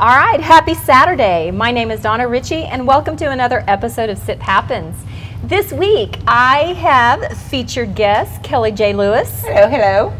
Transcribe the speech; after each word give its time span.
All 0.00 0.16
right, 0.16 0.40
happy 0.40 0.72
Saturday. 0.72 1.50
My 1.50 1.70
name 1.70 1.90
is 1.90 2.00
Donna 2.00 2.26
Ritchie, 2.26 2.64
and 2.64 2.86
welcome 2.86 3.16
to 3.18 3.30
another 3.30 3.62
episode 3.68 4.08
of 4.08 4.16
Sip 4.16 4.40
Happens. 4.40 4.96
This 5.44 5.72
week, 5.74 6.16
I 6.26 6.72
have 6.74 7.36
featured 7.38 7.94
guest 7.94 8.42
Kelly 8.42 8.72
J. 8.72 8.94
Lewis, 8.94 9.42
Hello, 9.42 9.68
hello. 9.68 10.12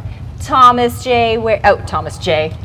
Thomas 0.43 1.03
J. 1.03 1.39
Ware. 1.39 1.61
Oh, 1.65 1.77
Thomas 1.87 2.19
J. 2.19 2.53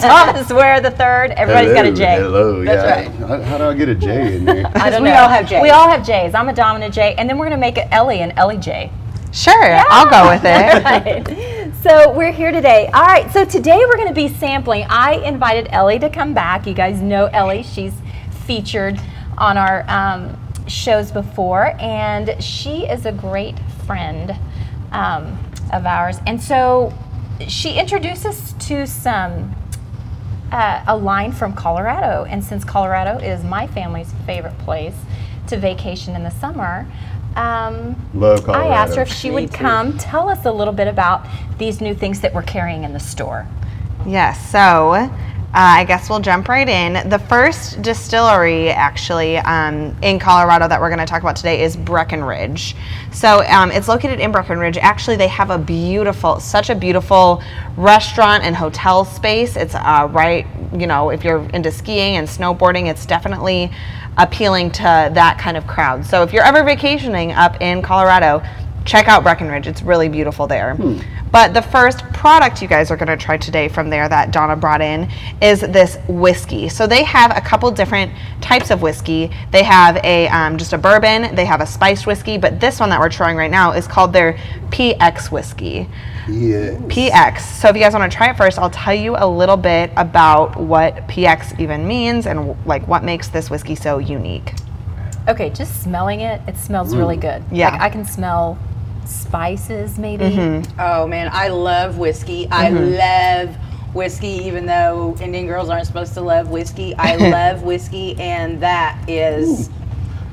Thomas 0.00 0.48
Ware 0.52 0.80
the 0.80 0.92
third. 0.92 1.32
Everybody's 1.32 1.72
got 1.72 1.84
a 1.84 1.92
J. 1.92 2.14
Hello, 2.20 2.64
That's 2.64 2.84
yeah. 2.84 2.94
right. 2.94 3.28
How, 3.28 3.42
how 3.42 3.58
do 3.58 3.64
I 3.64 3.74
get 3.74 3.88
a 3.88 3.94
J 3.96 4.36
in 4.36 4.44
there? 4.46 4.70
I 4.76 4.88
don't 4.88 5.02
we 5.02 5.08
know. 5.08 5.16
all 5.16 5.28
have 5.28 5.48
J's. 5.48 5.60
We 5.62 5.70
all 5.70 5.88
have 5.88 6.06
J's. 6.06 6.32
I'm 6.34 6.48
a 6.48 6.54
dominant 6.54 6.94
J, 6.94 7.16
and 7.18 7.28
then 7.28 7.38
we're 7.38 7.46
gonna 7.46 7.56
make 7.56 7.76
it 7.76 7.88
Ellie 7.90 8.20
and 8.20 8.32
Ellie 8.38 8.58
J. 8.58 8.92
Sure, 9.36 9.52
I'll 9.90 10.08
go 10.08 10.30
with 10.30 10.42
it. 10.44 10.82
Right. 11.66 11.72
So 11.82 12.10
we're 12.10 12.32
here 12.32 12.50
today. 12.50 12.86
All 12.94 13.04
right. 13.04 13.30
So 13.32 13.44
today 13.44 13.78
we're 13.86 13.96
going 13.96 14.08
to 14.08 14.14
be 14.14 14.28
sampling. 14.28 14.86
I 14.88 15.16
invited 15.24 15.68
Ellie 15.70 15.98
to 15.98 16.08
come 16.08 16.32
back. 16.32 16.66
You 16.66 16.72
guys 16.72 17.02
know 17.02 17.26
Ellie. 17.26 17.62
She's 17.62 17.92
featured 18.46 18.98
on 19.36 19.58
our 19.58 19.84
um, 19.88 20.38
shows 20.66 21.12
before, 21.12 21.76
and 21.78 22.42
she 22.42 22.86
is 22.86 23.04
a 23.04 23.12
great 23.12 23.58
friend 23.86 24.34
um, 24.92 25.38
of 25.70 25.84
ours. 25.84 26.16
And 26.26 26.42
so 26.42 26.94
she 27.46 27.78
introduces 27.78 28.54
to 28.54 28.86
some 28.86 29.54
uh, 30.50 30.82
a 30.86 30.96
line 30.96 31.32
from 31.32 31.52
Colorado. 31.52 32.24
And 32.24 32.42
since 32.42 32.64
Colorado 32.64 33.18
is 33.18 33.44
my 33.44 33.66
family's 33.66 34.12
favorite 34.24 34.58
place 34.60 34.96
to 35.48 35.58
vacation 35.58 36.16
in 36.16 36.24
the 36.24 36.30
summer, 36.30 36.86
um, 37.36 37.94
Love 38.14 38.48
I 38.48 38.68
asked 38.68 38.96
her 38.96 39.02
if 39.02 39.12
she 39.12 39.28
Me 39.28 39.34
would 39.34 39.50
too. 39.50 39.58
come 39.58 39.98
tell 39.98 40.28
us 40.28 40.44
a 40.46 40.52
little 40.52 40.72
bit 40.72 40.88
about 40.88 41.26
these 41.58 41.80
new 41.80 41.94
things 41.94 42.20
that 42.20 42.34
we're 42.34 42.42
carrying 42.42 42.84
in 42.84 42.92
the 42.92 43.00
store. 43.00 43.46
Yes, 44.06 44.50
so 44.50 45.10
uh, 45.56 45.76
I 45.78 45.84
guess 45.84 46.10
we'll 46.10 46.20
jump 46.20 46.48
right 46.48 46.68
in. 46.68 47.08
The 47.08 47.18
first 47.18 47.80
distillery, 47.80 48.68
actually, 48.68 49.38
um, 49.38 49.96
in 50.02 50.18
Colorado 50.18 50.68
that 50.68 50.78
we're 50.80 50.90
going 50.90 50.98
to 50.98 51.06
talk 51.06 51.22
about 51.22 51.36
today 51.36 51.62
is 51.62 51.76
Breckenridge. 51.76 52.76
So 53.10 53.42
um, 53.46 53.70
it's 53.70 53.88
located 53.88 54.20
in 54.20 54.32
Breckenridge. 54.32 54.76
Actually, 54.76 55.16
they 55.16 55.28
have 55.28 55.50
a 55.50 55.56
beautiful, 55.56 56.40
such 56.40 56.68
a 56.68 56.74
beautiful 56.74 57.42
restaurant 57.76 58.44
and 58.44 58.54
hotel 58.54 59.04
space. 59.04 59.56
It's 59.56 59.74
uh, 59.74 60.08
right, 60.10 60.46
you 60.74 60.86
know, 60.86 61.08
if 61.10 61.24
you're 61.24 61.48
into 61.50 61.72
skiing 61.72 62.16
and 62.16 62.28
snowboarding, 62.28 62.90
it's 62.90 63.06
definitely 63.06 63.70
appealing 64.16 64.70
to 64.72 64.82
that 64.82 65.38
kind 65.38 65.56
of 65.56 65.66
crowd. 65.66 66.04
So 66.04 66.22
if 66.22 66.32
you're 66.32 66.44
ever 66.44 66.64
vacationing 66.64 67.32
up 67.32 67.60
in 67.60 67.82
Colorado, 67.82 68.42
check 68.86 69.08
out 69.08 69.22
Breckenridge. 69.22 69.66
It's 69.66 69.82
really 69.82 70.08
beautiful 70.08 70.46
there. 70.46 70.76
But 71.32 71.52
the 71.52 71.62
first 71.62 71.98
product 72.12 72.62
you 72.62 72.68
guys 72.68 72.90
are 72.90 72.96
going 72.96 73.08
to 73.08 73.16
try 73.16 73.36
today 73.36 73.68
from 73.68 73.90
there 73.90 74.08
that 74.08 74.30
Donna 74.30 74.56
brought 74.56 74.80
in 74.80 75.10
is 75.42 75.60
this 75.60 75.98
whiskey. 76.08 76.68
So 76.68 76.86
they 76.86 77.02
have 77.04 77.36
a 77.36 77.40
couple 77.40 77.70
different 77.70 78.12
types 78.40 78.70
of 78.70 78.80
whiskey. 78.80 79.30
They 79.50 79.64
have 79.64 79.96
a 80.04 80.28
um, 80.28 80.56
just 80.56 80.72
a 80.72 80.78
bourbon. 80.78 81.34
They 81.34 81.44
have 81.44 81.60
a 81.60 81.66
spiced 81.66 82.06
whiskey, 82.06 82.38
but 82.38 82.60
this 82.60 82.80
one 82.80 82.88
that 82.90 83.00
we're 83.00 83.10
trying 83.10 83.36
right 83.36 83.50
now 83.50 83.72
is 83.72 83.86
called 83.86 84.12
their 84.12 84.34
PX 84.70 85.30
whiskey. 85.30 85.88
Yeah. 86.28 86.76
PX. 86.88 87.40
So 87.40 87.68
if 87.68 87.76
you 87.76 87.82
guys 87.82 87.92
want 87.92 88.10
to 88.10 88.16
try 88.16 88.30
it 88.30 88.36
first, 88.36 88.58
I'll 88.58 88.70
tell 88.70 88.94
you 88.94 89.16
a 89.16 89.26
little 89.26 89.56
bit 89.56 89.90
about 89.96 90.56
what 90.56 91.06
PX 91.08 91.58
even 91.60 91.86
means 91.86 92.26
and 92.26 92.56
like 92.66 92.86
what 92.88 93.04
makes 93.04 93.28
this 93.28 93.50
whiskey 93.50 93.74
so 93.74 93.98
unique. 93.98 94.52
Okay, 95.28 95.50
just 95.50 95.82
smelling 95.82 96.20
it, 96.20 96.40
it 96.46 96.56
smells 96.56 96.94
really 96.94 97.16
good. 97.16 97.42
Yeah. 97.50 97.70
Like 97.70 97.80
I 97.80 97.90
can 97.90 98.04
smell 98.04 98.56
spices 99.06 99.98
maybe. 99.98 100.24
Mm-hmm. 100.24 100.80
Oh 100.80 101.06
man, 101.06 101.30
I 101.32 101.48
love 101.48 101.98
whiskey. 101.98 102.48
I 102.50 102.68
love 102.70 103.56
whiskey, 103.94 104.28
even 104.28 104.66
though 104.66 105.16
Indian 105.20 105.46
girls 105.46 105.68
aren't 105.68 105.86
supposed 105.86 106.14
to 106.14 106.20
love 106.20 106.50
whiskey. 106.50 106.94
I 106.96 107.16
love 107.30 107.62
whiskey, 107.62 108.18
and 108.20 108.60
that 108.62 109.08
is. 109.08 109.70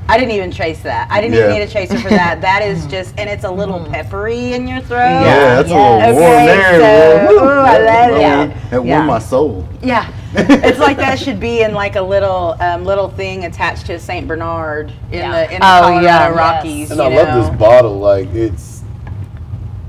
I 0.09 0.17
didn't 0.17 0.31
even 0.31 0.51
chase 0.51 0.81
that. 0.81 1.07
I 1.09 1.21
didn't 1.21 1.35
Yeah. 1.35 1.45
even 1.45 1.53
need 1.55 1.61
a 1.61 1.67
chaser 1.67 1.97
for 1.97 2.09
that. 2.09 2.41
That 2.41 2.61
is 2.61 2.85
just, 2.95 3.13
and 3.17 3.29
it's 3.29 3.45
a 3.45 3.49
little 3.51 3.85
peppery 3.85 4.53
in 4.53 4.67
your 4.67 4.81
throat. 4.81 4.99
Yeah, 4.99 5.55
that's 5.61 5.69
Yes. 5.69 6.03
a 6.03 6.07
little 6.11 6.21
warm 6.21 6.33
Okay, 6.33 6.45
there. 6.45 7.27
so- 7.27 7.33
ooh, 7.33 7.49
I 7.49 7.71
love 7.77 7.81
that 7.85 8.11
it. 8.11 8.17
warmed- 8.19 8.53
That 8.69 8.85
Yeah. 8.85 8.95
warmed 8.95 9.07
my 9.07 9.19
soul. 9.19 9.65
Yeah, 9.81 10.05
it's 10.33 10.79
like 10.79 10.97
that 10.97 11.19
should 11.19 11.39
be 11.39 11.61
in 11.61 11.73
like 11.73 11.95
a 11.95 12.01
little 12.01 12.55
um, 12.59 12.83
little 12.85 13.09
thing 13.09 13.45
attached 13.45 13.85
to 13.87 13.93
a 13.93 13.99
Saint 13.99 14.27
Bernard 14.27 14.91
in 15.11 15.19
Yeah. 15.19 15.31
the 15.31 15.53
in 15.53 15.59
the 15.61 15.65
Oh, 15.65 15.81
Colorado 15.81 16.01
yeah. 16.05 16.27
Rockies. 16.29 16.91
And 16.91 16.99
you 16.99 17.05
I 17.05 17.09
love 17.23 17.33
this 17.49 17.57
bottle. 17.59 17.97
Like 17.99 18.33
it's 18.33 18.72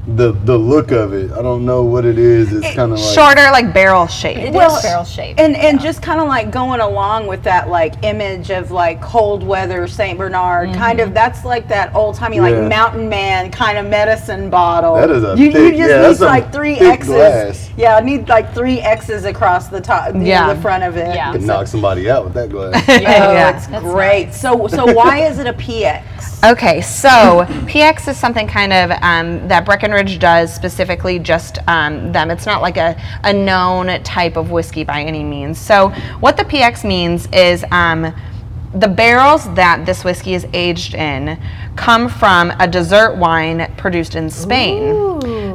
the 0.06 0.32
the 0.32 0.56
look 0.56 0.90
of 0.90 1.14
it. 1.14 1.32
I 1.32 1.40
don't 1.40 1.64
know 1.64 1.82
what 1.82 2.04
it 2.04 2.18
is. 2.18 2.52
It's 2.52 2.74
kind 2.74 2.92
of 2.92 2.98
like 2.98 3.14
Shorter, 3.14 3.50
like 3.52 3.72
barrel 3.72 4.06
shape. 4.06 4.36
It 4.36 4.48
is 4.50 4.54
Well, 4.54 4.80
barrel 4.82 5.04
shaped. 5.04 5.40
And 5.40 5.56
and 5.56 5.80
just 5.80 6.02
kind 6.02 6.20
of 6.20 6.28
like 6.28 6.50
going 6.50 6.80
along 6.80 7.26
with 7.26 7.42
that 7.44 7.68
like 7.70 8.02
image 8.04 8.50
of 8.50 8.70
like 8.70 9.00
cold 9.00 9.42
weather 9.42 9.86
Saint 9.86 10.18
Bernard, 10.18 10.74
kind 10.74 11.00
of 11.00 11.14
that's 11.14 11.44
like 11.46 11.68
that 11.68 11.94
old 11.94 12.16
timey 12.16 12.38
like 12.40 12.54
mountain 12.68 13.08
man 13.08 13.50
kind 13.50 13.78
of 13.78 13.86
medicine 13.86 14.50
bottle. 14.50 14.96
That 14.96 15.10
is 15.10 15.24
a 15.24 15.36
you, 15.38 15.50
thick- 15.50 15.72
you 15.72 15.78
just 15.86 15.90
yeah, 15.90 16.08
need 16.10 16.20
like 16.20 16.52
three 16.52 16.74
thick 16.76 16.92
X's. 17.00 17.08
glass. 17.08 17.70
Yeah, 17.76 17.96
I 17.96 18.00
need 18.00 18.28
like 18.28 18.52
three 18.52 18.80
X's 18.80 19.24
across 19.24 19.68
the 19.68 19.80
top, 19.80 20.08
you 20.08 20.20
know, 20.20 20.26
Yeah. 20.26 20.52
the 20.52 20.60
front 20.60 20.84
of 20.84 20.96
it. 20.98 21.14
Yeah. 21.14 21.32
could 21.32 21.42
knock 21.42 21.66
somebody 21.66 22.10
out 22.10 22.24
with 22.24 22.34
that 22.34 22.50
glass. 22.50 22.74
Oh, 22.88 22.92
Yeah. 23.00 23.56
it's 23.56 23.66
That's 23.68 23.82
great. 23.82 24.34
So 24.34 24.66
so 24.68 24.92
why 24.92 25.20
is 25.26 25.38
it 25.38 25.46
a 25.46 25.54
PX? 25.54 26.02
Okay, 26.44 26.82
so 26.82 27.46
PX 27.64 28.06
is 28.08 28.18
something 28.18 28.46
kind 28.46 28.70
of 28.70 28.90
um, 29.00 29.48
that 29.48 29.64
Breckenridge 29.64 29.93
does 30.02 30.52
specifically 30.52 31.18
just 31.18 31.58
um, 31.68 32.12
them. 32.12 32.30
It's 32.30 32.46
not 32.46 32.62
like 32.62 32.76
a, 32.76 33.00
a 33.22 33.32
known 33.32 34.02
type 34.02 34.36
of 34.36 34.50
whiskey 34.50 34.84
by 34.84 35.02
any 35.02 35.22
means. 35.22 35.58
So, 35.58 35.90
what 36.20 36.36
the 36.36 36.44
PX 36.44 36.84
means 36.84 37.26
is 37.32 37.64
um, 37.70 38.12
the 38.74 38.88
barrels 38.88 39.52
that 39.54 39.86
this 39.86 40.02
whiskey 40.02 40.34
is 40.34 40.46
aged 40.52 40.94
in 40.94 41.38
come 41.76 42.08
from 42.08 42.50
a 42.58 42.66
dessert 42.66 43.16
wine 43.16 43.72
produced 43.76 44.16
in 44.16 44.28
Spain. 44.28 44.92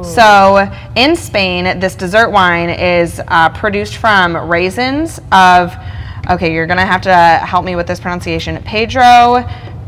So, 0.02 0.70
in 0.96 1.16
Spain, 1.16 1.78
this 1.80 1.94
dessert 1.94 2.30
wine 2.30 2.70
is 2.70 3.20
uh, 3.28 3.50
produced 3.50 3.96
from 3.96 4.36
raisins 4.36 5.20
of, 5.32 5.74
okay, 6.30 6.52
you're 6.52 6.66
gonna 6.66 6.86
have 6.86 7.02
to 7.02 7.14
help 7.14 7.64
me 7.64 7.76
with 7.76 7.86
this 7.86 8.00
pronunciation, 8.00 8.62
Pedro 8.62 9.44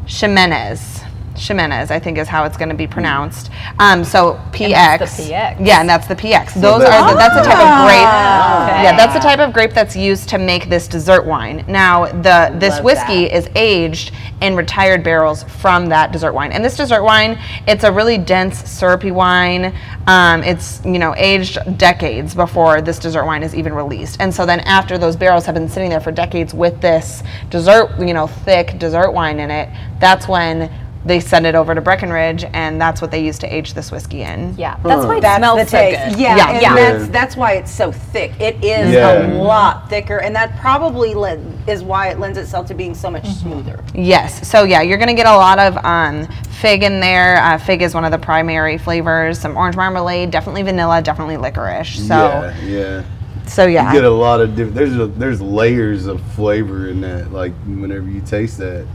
Ximenez. 0.06 1.02
Ximenez, 1.36 1.90
I 1.90 1.98
think 1.98 2.18
is 2.18 2.28
how 2.28 2.44
it's 2.44 2.56
going 2.56 2.68
to 2.68 2.74
be 2.74 2.86
pronounced. 2.86 3.50
Um, 3.78 4.04
so 4.04 4.34
PX. 4.52 4.98
PX. 4.98 5.30
Yeah, 5.66 5.80
and 5.80 5.88
that's 5.88 6.06
the 6.06 6.14
PX. 6.16 6.54
Those 6.54 6.82
that's- 6.82 7.02
are 7.02 7.12
the, 7.12 7.18
that's 7.18 7.34
the 7.34 7.42
type 7.42 7.58
of 7.58 7.86
grape. 7.86 8.72
Okay. 8.72 8.82
Yeah, 8.84 8.96
that's 8.96 9.14
the 9.14 9.20
type 9.20 9.38
of 9.38 9.52
grape 9.52 9.72
that's 9.72 9.96
used 9.96 10.28
to 10.30 10.38
make 10.38 10.68
this 10.68 10.88
dessert 10.88 11.24
wine. 11.26 11.64
Now, 11.68 12.06
the 12.06 12.54
this 12.58 12.74
Love 12.76 12.84
whiskey 12.84 13.28
that. 13.28 13.36
is 13.36 13.48
aged 13.54 14.12
in 14.40 14.56
retired 14.56 15.02
barrels 15.04 15.42
from 15.44 15.86
that 15.86 16.12
dessert 16.12 16.32
wine. 16.32 16.52
And 16.52 16.64
this 16.64 16.76
dessert 16.76 17.02
wine, 17.02 17.38
it's 17.66 17.84
a 17.84 17.92
really 17.92 18.18
dense, 18.18 18.68
syrupy 18.68 19.10
wine. 19.10 19.74
Um, 20.06 20.42
it's 20.42 20.84
you 20.84 20.98
know 20.98 21.14
aged 21.16 21.58
decades 21.78 22.34
before 22.34 22.80
this 22.82 22.98
dessert 22.98 23.24
wine 23.24 23.42
is 23.42 23.54
even 23.54 23.72
released. 23.72 24.20
And 24.20 24.34
so 24.34 24.44
then 24.46 24.60
after 24.60 24.98
those 24.98 25.16
barrels 25.16 25.46
have 25.46 25.54
been 25.54 25.68
sitting 25.68 25.90
there 25.90 26.00
for 26.00 26.12
decades 26.12 26.52
with 26.54 26.80
this 26.80 27.22
dessert, 27.50 27.90
you 27.98 28.14
know, 28.14 28.26
thick 28.26 28.78
dessert 28.78 29.12
wine 29.12 29.38
in 29.40 29.50
it, 29.50 29.68
that's 30.00 30.26
when 30.28 30.70
they 31.04 31.18
send 31.20 31.46
it 31.46 31.54
over 31.54 31.74
to 31.74 31.80
Breckenridge, 31.80 32.44
and 32.52 32.80
that's 32.80 33.00
what 33.02 33.10
they 33.10 33.24
use 33.24 33.38
to 33.40 33.52
age 33.54 33.74
this 33.74 33.90
whiskey 33.90 34.22
in. 34.22 34.54
yeah, 34.56 34.76
that's 34.84 35.04
why 35.04 35.16
it 35.16 35.20
That's 35.20 35.38
smells 35.38 35.58
the 35.58 35.66
so 35.66 35.78
good. 36.10 36.18
Yeah, 36.20 36.36
Yeah. 36.36 36.50
and 36.50 36.62
Yeah. 36.62 36.74
that's 36.74 37.08
that's 37.08 37.36
why 37.36 37.52
it's 37.54 37.70
so 37.70 37.90
thick. 37.90 38.40
It 38.40 38.62
is 38.62 38.92
Yeah. 38.94 39.26
a 39.26 39.42
lot 39.42 39.88
thicker, 39.90 40.18
and 40.18 40.34
that 40.36 40.56
probably 40.60 41.14
len- 41.14 41.58
is 41.66 41.82
why 41.82 42.08
it 42.08 42.20
lends 42.20 42.38
itself 42.38 42.66
to 42.68 42.74
being 42.74 42.94
so 42.94 43.10
much 43.10 43.26
smoother. 43.26 43.80
Yes. 43.94 44.46
So 44.48 44.62
yeah, 44.64 44.82
you're 44.82 44.98
gonna 44.98 45.14
get 45.14 45.26
a 45.26 45.36
lot 45.36 45.58
of 45.58 45.76
um, 45.84 46.26
fig 46.50 46.82
in 46.84 47.00
there. 47.00 47.36
Uh, 47.38 47.58
fig 47.58 47.82
is 47.82 47.94
one 47.94 48.04
of 48.04 48.12
the 48.12 48.18
primary 48.18 48.78
flavors. 48.78 49.38
Some 49.40 49.56
orange 49.56 49.76
marmalade, 49.76 50.30
definitely 50.30 50.62
vanilla, 50.62 51.02
definitely 51.02 51.36
licorice. 51.36 52.06
So 52.06 52.14
yeah, 52.14 52.54
yeah. 52.64 53.02
so 53.46 53.66
yeah. 53.66 53.88
You 53.92 53.98
get 54.00 54.04
a 54.04 54.10
lot 54.10 54.40
of 54.40 54.54
different. 54.54 54.76
There's 54.76 54.96
a, 54.96 55.06
there's 55.08 55.40
layers 55.42 56.06
of 56.06 56.20
flavor 56.36 56.88
in 56.88 57.00
that. 57.00 57.32
Like 57.32 57.52
whenever 57.66 58.08
you 58.08 58.20
taste 58.20 58.58
that, 58.58 58.86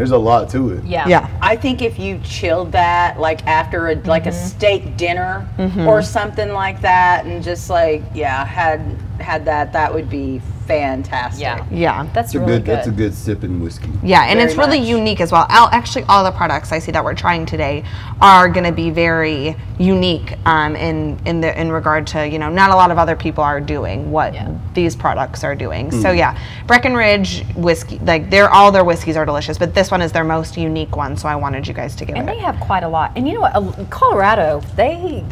there's 0.00 0.12
a 0.12 0.18
lot 0.18 0.48
to 0.48 0.70
it. 0.70 0.82
Yeah. 0.82 1.06
yeah. 1.06 1.38
I 1.42 1.56
think 1.56 1.82
if 1.82 1.98
you 1.98 2.18
chilled 2.24 2.72
that 2.72 3.20
like 3.20 3.46
after 3.46 3.88
a 3.88 3.96
like 3.96 4.24
a 4.24 4.30
mm-hmm. 4.30 4.46
steak 4.46 4.96
dinner 4.96 5.46
mm-hmm. 5.58 5.86
or 5.86 6.00
something 6.00 6.54
like 6.54 6.80
that, 6.80 7.26
and 7.26 7.44
just 7.44 7.68
like 7.68 8.02
yeah, 8.14 8.46
had 8.46 8.80
had 9.22 9.44
that, 9.46 9.72
that 9.72 9.92
would 9.92 10.08
be 10.10 10.40
fantastic. 10.66 11.42
Yeah. 11.42 11.66
Yeah. 11.70 12.08
That's 12.12 12.28
It's 12.32 12.34
a 12.36 12.46
good, 12.46 12.64
good. 12.64 12.76
That's 12.76 12.86
a 12.86 12.92
good 12.92 13.12
sipping 13.12 13.60
whiskey. 13.60 13.90
Yeah, 14.04 14.22
and 14.22 14.38
Very 14.38 14.48
it's 14.50 14.56
really 14.56 14.78
much. 14.78 14.88
unique 14.88 15.20
as 15.20 15.32
well. 15.32 15.46
All, 15.50 15.68
actually, 15.72 16.04
all 16.04 16.22
the 16.22 16.30
products 16.30 16.70
I 16.70 16.78
see 16.78 16.92
that 16.92 17.02
we're 17.02 17.14
trying 17.14 17.44
today 17.44 17.84
are 18.20 18.48
going 18.48 18.64
to 18.64 18.70
be 18.72 18.90
very 18.90 19.56
unique 19.78 20.34
um, 20.46 20.76
in 20.76 21.18
in 21.26 21.40
the 21.40 21.58
in 21.60 21.72
regard 21.72 22.06
to 22.08 22.28
you 22.28 22.38
know 22.38 22.48
not 22.50 22.70
a 22.70 22.74
lot 22.76 22.90
of 22.92 22.98
other 22.98 23.16
people 23.16 23.42
are 23.42 23.60
doing 23.60 24.12
what 24.12 24.32
Yeah. 24.34 24.56
these 24.74 24.94
products 24.94 25.42
are 25.42 25.56
doing. 25.56 25.90
So 25.90 26.12
yeah, 26.12 26.38
Breckenridge 26.68 27.44
whiskey, 27.56 27.98
like 28.00 28.30
they're 28.30 28.50
all 28.50 28.70
their 28.70 28.84
whiskeys 28.84 29.16
are 29.16 29.26
delicious, 29.26 29.58
but 29.58 29.74
this 29.74 29.90
one 29.90 30.02
is 30.02 30.12
their 30.12 30.24
most 30.24 30.56
unique 30.56 30.94
one. 30.94 31.16
So 31.16 31.28
I 31.28 31.34
wanted 31.34 31.66
you 31.66 31.74
guys 31.74 31.96
to 31.96 32.04
give 32.04 32.14
And 32.16 32.28
it. 32.28 32.30
And 32.32 32.38
they 32.38 32.44
have 32.44 32.60
quite 32.60 32.84
a 32.84 32.88
lot. 32.88 33.10
And 33.16 33.26
you 33.26 33.34
know 33.34 33.40
what? 33.40 33.90
Colorado, 33.90 34.60
they 34.76 35.24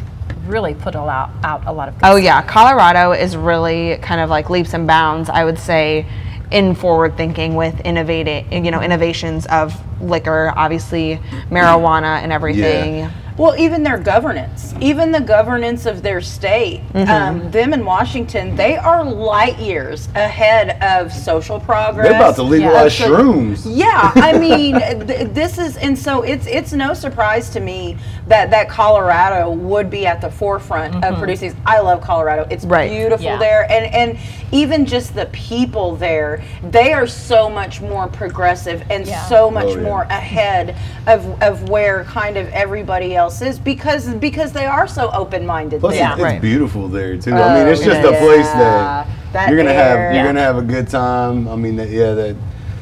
really 0.48 0.74
put 0.74 0.94
a 0.94 1.02
lot, 1.02 1.30
out 1.44 1.66
a 1.66 1.72
lot 1.72 1.88
of. 1.88 1.94
Oh 2.02 2.16
yeah, 2.16 2.42
Colorado 2.42 3.12
is 3.12 3.36
really 3.36 3.98
kind 4.02 4.20
of 4.20 4.30
like 4.30 4.50
leaps 4.50 4.74
and 4.74 4.86
bounds. 4.86 5.28
I 5.28 5.44
would 5.44 5.58
say 5.58 6.06
in 6.50 6.74
forward 6.74 7.16
thinking 7.16 7.54
with 7.54 7.78
innovating, 7.80 8.64
you 8.64 8.70
know, 8.70 8.80
innovations 8.80 9.46
of 9.46 9.74
liquor, 10.02 10.52
obviously 10.56 11.20
marijuana 11.50 12.22
and 12.22 12.32
everything. 12.32 13.10
Well, 13.36 13.54
even 13.56 13.84
their 13.84 13.98
governance, 13.98 14.74
even 14.80 15.12
the 15.12 15.20
governance 15.20 15.86
of 15.86 16.02
their 16.02 16.20
state, 16.20 16.80
Mm-hmm. 16.92 17.08
um, 17.08 17.50
them 17.52 17.72
in 17.72 17.84
Washington, 17.84 18.56
they 18.56 18.76
are 18.76 19.04
light 19.04 19.56
years 19.60 20.08
ahead 20.16 20.82
of 20.82 21.12
social 21.12 21.60
progress. 21.60 22.08
They're 22.08 22.16
about 22.20 22.34
to 22.36 22.42
legalize 22.42 22.98
Yeah. 22.98 23.06
shrooms. 23.06 23.62
Yeah, 23.64 24.10
I 24.16 24.36
mean, 24.38 24.80
th- 25.06 25.28
this 25.34 25.56
is, 25.58 25.76
and 25.76 25.96
so 25.96 26.22
it's 26.22 26.46
it's 26.48 26.72
no 26.72 26.94
surprise 26.94 27.48
to 27.50 27.60
me 27.60 27.96
that 28.28 28.50
that 28.50 28.68
Colorado 28.68 29.50
would 29.50 29.90
be 29.90 30.06
at 30.06 30.20
the 30.20 30.30
forefront 30.30 30.94
of 30.96 31.02
mm-hmm. 31.02 31.18
producing. 31.18 31.56
I 31.66 31.80
love 31.80 32.00
Colorado; 32.00 32.46
it's 32.50 32.64
Right. 32.64 32.90
beautiful 32.90 33.24
Yeah. 33.24 33.38
there, 33.38 33.70
and 33.70 33.92
and 33.94 34.18
even 34.52 34.86
just 34.86 35.14
the 35.14 35.26
people 35.26 35.96
there, 35.96 36.42
they 36.70 36.92
are 36.92 37.06
so 37.06 37.48
much 37.50 37.80
more 37.80 38.06
progressive 38.06 38.82
and 38.90 39.06
Yeah. 39.06 39.22
so 39.24 39.50
much 39.50 39.66
Oh, 39.66 39.76
yeah. 39.76 39.82
more 39.82 40.02
ahead 40.10 40.76
of 41.06 41.42
of 41.42 41.68
where 41.68 42.04
kind 42.04 42.36
of 42.36 42.48
everybody 42.52 43.14
else 43.16 43.40
is 43.42 43.58
because 43.58 44.08
because 44.08 44.52
they 44.52 44.66
are 44.66 44.86
so 44.86 45.10
open 45.12 45.46
minded. 45.46 45.80
Plus, 45.80 45.94
there. 45.94 46.02
Yeah. 46.02 46.12
it's, 46.12 46.18
it's 46.20 46.24
Right. 46.24 46.40
beautiful 46.40 46.88
there 46.88 47.16
too. 47.16 47.34
I 47.34 47.42
oh, 47.42 47.58
mean, 47.58 47.68
it's 47.72 47.80
Oh, 47.80 47.84
just 47.84 48.00
a 48.06 48.12
yeah. 48.12 48.20
place 48.20 48.48
that, 48.52 49.06
That 49.32 49.48
you're 49.48 49.58
gonna 49.58 49.70
air. 49.70 49.84
have. 49.84 49.98
You're 49.98 50.12
Yeah. 50.12 50.26
gonna 50.26 50.40
have 50.40 50.58
a 50.58 50.62
good 50.62 50.88
time. 50.88 51.48
I 51.48 51.56
mean, 51.56 51.76
that, 51.76 51.88
yeah, 51.90 52.12
that 52.12 52.36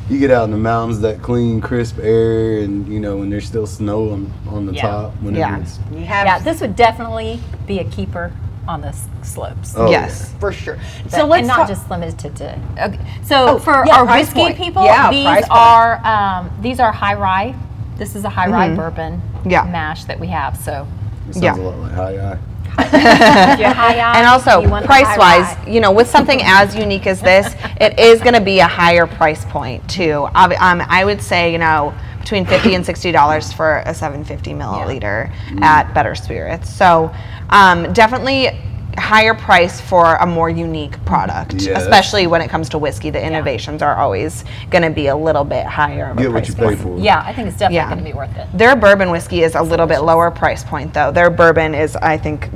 you 0.09 0.19
get 0.19 0.31
out 0.31 0.45
in 0.45 0.51
the 0.51 0.57
mountains, 0.57 1.01
that 1.01 1.23
clean, 1.23 1.61
crisp 1.61 1.99
air, 2.01 2.59
and 2.59 2.87
you 2.89 3.01
know 3.01 3.17
when 3.19 3.31
there's 3.31 3.47
still 3.47 3.67
snow 3.67 4.11
on, 4.11 4.33
on 4.49 4.67
the 4.67 4.73
Yeah. 4.73 4.83
top. 4.83 5.13
Whenever 5.21 5.39
Yeah. 5.55 5.59
it's 5.61 5.79
You 5.93 6.05
have 6.05 6.27
Yeah, 6.27 6.39
this 6.39 6.61
would 6.61 6.77
definitely 6.77 7.41
be 7.67 7.79
a 7.81 7.85
keeper 7.85 8.33
on 8.69 8.81
the 8.81 8.89
s- 8.89 9.09
slopes. 9.23 9.75
oh, 9.77 9.91
yes. 9.91 10.33
for 10.41 10.51
sure. 10.53 10.77
But- 11.05 11.13
so 11.13 11.25
let's 11.27 11.41
and 11.41 11.49
not 11.49 11.57
talk- 11.59 11.69
just 11.69 11.89
limited 11.91 12.35
to. 12.37 12.59
Okay. 12.81 12.99
So 13.25 13.49
Oh, 13.49 13.59
for 13.59 13.85
yeah, 13.87 13.99
our 13.99 14.05
price 14.07 14.27
whiskey 14.27 14.41
point. 14.41 14.57
people, 14.57 14.85
Yeah, 14.85 15.11
these 15.11 15.27
point. 15.27 15.45
are 15.51 16.01
um, 16.05 16.51
these 16.63 16.81
are 16.81 16.91
high 16.93 17.15
rye. 17.15 17.55
This 17.97 18.15
is 18.17 18.25
a 18.25 18.29
high 18.29 18.49
rye 18.49 18.75
bourbon 18.75 19.21
Mm-hmm. 19.39 19.51
Yeah. 19.51 19.65
mash 19.65 20.05
that 20.05 20.19
we 20.21 20.27
have. 20.29 20.57
So 20.57 20.87
It 21.29 21.35
sounds 21.35 21.45
Yeah. 21.45 21.55
a 21.57 21.63
lot 21.63 21.79
like 21.79 21.93
high 21.93 22.33
eye. 22.33 22.39
If 22.79 23.59
you're 23.61 23.69
high 23.71 23.97
rye, 23.97 24.17
And 24.19 24.27
also, 24.27 24.61
you 24.61 24.69
want 24.69 24.83
the 24.85 24.89
price 24.89 25.17
wise, 25.19 25.57
you 25.67 25.81
know, 25.81 25.93
with 25.93 26.09
something 26.09 26.41
as 26.43 26.75
unique 26.77 27.07
as 27.07 27.21
this, 27.21 27.55
it 27.81 27.99
is 27.99 28.21
going 28.21 28.35
to 28.35 28.41
be 28.41 28.59
a 28.61 28.67
higher 28.67 29.07
price 29.07 29.45
point 29.47 29.89
too. 29.89 30.29
Ob- 30.35 30.53
Um, 30.61 30.83
I 30.89 31.05
would 31.05 31.21
say, 31.23 31.53
you 31.53 31.59
know, 31.59 31.95
between 32.21 32.45
fifty 32.45 32.75
and 32.75 32.85
sixty 32.85 33.13
dollars 33.13 33.53
for 33.53 33.83
a 33.87 33.95
seven 33.95 34.25
fifty 34.25 34.53
milliliter 34.53 35.31
at 35.63 35.93
Better 35.95 36.15
Spirits. 36.15 36.69
So, 36.75 37.15
um, 37.51 37.93
definitely 37.93 38.51
higher 38.99 39.35
price 39.35 39.81
for 39.81 40.15
a 40.17 40.27
more 40.27 40.49
unique 40.51 41.03
product, 41.05 41.55
Yeah, 41.55 41.69
that's- 41.75 41.83
especially 41.85 42.27
when 42.27 42.41
it 42.41 42.49
comes 42.49 42.69
to 42.71 42.79
whiskey. 42.79 43.11
The 43.11 43.25
innovations 43.25 43.83
are 43.83 43.97
always 43.97 44.45
going 44.71 44.83
to 44.83 44.91
be 44.91 45.09
a 45.09 45.17
little 45.17 45.45
bit 45.45 45.67
higher. 45.67 46.11
Of 46.11 46.19
a 46.19 46.23
Get 46.23 46.33
what 46.33 46.39
price 46.45 46.49
you 46.49 46.55
point. 46.55 46.77
pay 46.79 46.83
for. 46.83 46.99
Yeah, 46.99 47.23
I 47.25 47.33
think 47.33 47.49
it's 47.49 47.57
definitely 47.59 47.77
Yeah. 47.77 47.87
going 47.89 47.99
to 47.99 48.05
be 48.05 48.13
worth 48.13 48.37
it. 48.37 48.47
Their 48.55 48.75
bourbon 48.77 49.11
whiskey 49.11 49.43
is 49.43 49.55
a 49.55 49.63
little 49.63 49.87
bit 49.87 50.01
lower 50.03 50.31
price 50.31 50.65
point 50.65 50.95
though. 50.95 51.11
Their 51.11 51.31
bourbon 51.31 51.75
is, 51.75 51.97
I 51.97 52.17
think, 52.17 52.49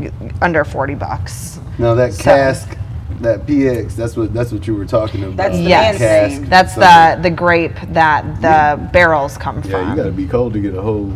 under 0.42 0.64
forty 0.64 0.94
bucks. 0.94 1.58
Now 1.78 1.94
that 1.94 2.12
So- 2.14 2.25
cask, 2.25 2.76
that 3.20 3.46
PX, 3.46 3.94
that's 3.96 4.16
what 4.16 4.32
that's 4.32 4.50
what 4.52 4.66
you 4.66 4.75
were 4.75 4.86
talking 4.86 5.22
about. 5.25 5.36
That's 5.36 5.56
the 5.56 5.62
Yes. 5.62 6.00
man 6.00 6.31
thing. 6.31 6.44
That's 6.48 6.75
the 6.75 6.81
Something- 6.90 7.22
the 7.22 7.31
grape 7.31 7.76
that 7.93 8.25
the 8.40 8.78
barrels 8.93 9.36
come 9.36 9.56
Yeah, 9.64 9.70
from. 9.72 9.90
you 9.90 9.96
got 9.96 10.04
to 10.04 10.10
be 10.12 10.26
cold 10.26 10.54
to 10.54 10.58
get 10.58 10.75
a 10.75 10.81
whole 10.81 11.12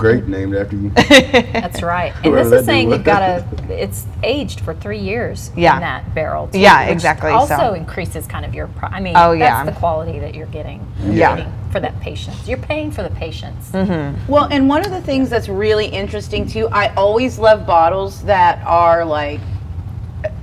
grape 0.00 0.24
named 0.24 0.56
after 0.56 0.76
you. 0.76 0.88
That's 1.52 1.82
right. 1.82 2.14
And 2.24 2.34
this 2.34 2.50
is 2.50 2.64
saying 2.64 2.90
you've 2.90 3.04
got 3.04 3.20
to, 3.20 3.44
it's 3.68 4.06
aged 4.24 4.60
for 4.60 4.72
three 4.74 4.98
years 4.98 5.50
Yeah. 5.54 5.74
in 5.74 5.80
that 5.82 6.14
barrel. 6.14 6.48
Too, 6.48 6.58
Yeah, 6.58 6.86
which 6.86 6.92
exactly, 6.94 7.30
Also 7.30 7.56
so- 7.56 7.74
increases 7.74 8.26
kind 8.26 8.46
of 8.46 8.54
your, 8.54 8.68
pri- 8.68 8.88
I 8.88 9.00
mean, 9.00 9.12
Oh, 9.14 9.30
that's 9.38 9.40
yeah. 9.40 9.64
the 9.64 9.72
quality 9.72 10.18
that 10.18 10.34
you're 10.34 10.46
getting. 10.46 10.84
You're 11.04 11.12
Yeah. 11.14 11.36
getting 11.36 11.52
for 11.70 11.80
that 11.80 12.00
patience. 12.00 12.48
You're 12.48 12.58
paying 12.58 12.90
for 12.90 13.02
the 13.02 13.10
patience. 13.10 13.70
Well, 14.26 14.48
and 14.50 14.68
one 14.68 14.84
of 14.86 14.90
the 14.90 15.02
things 15.02 15.28
that's 15.28 15.48
really 15.50 15.86
interesting 15.86 16.46
too, 16.48 16.66
I 16.72 16.88
always 16.94 17.38
love 17.38 17.66
bottles 17.66 18.22
that 18.22 18.64
are 18.66 19.04
like 19.04 19.40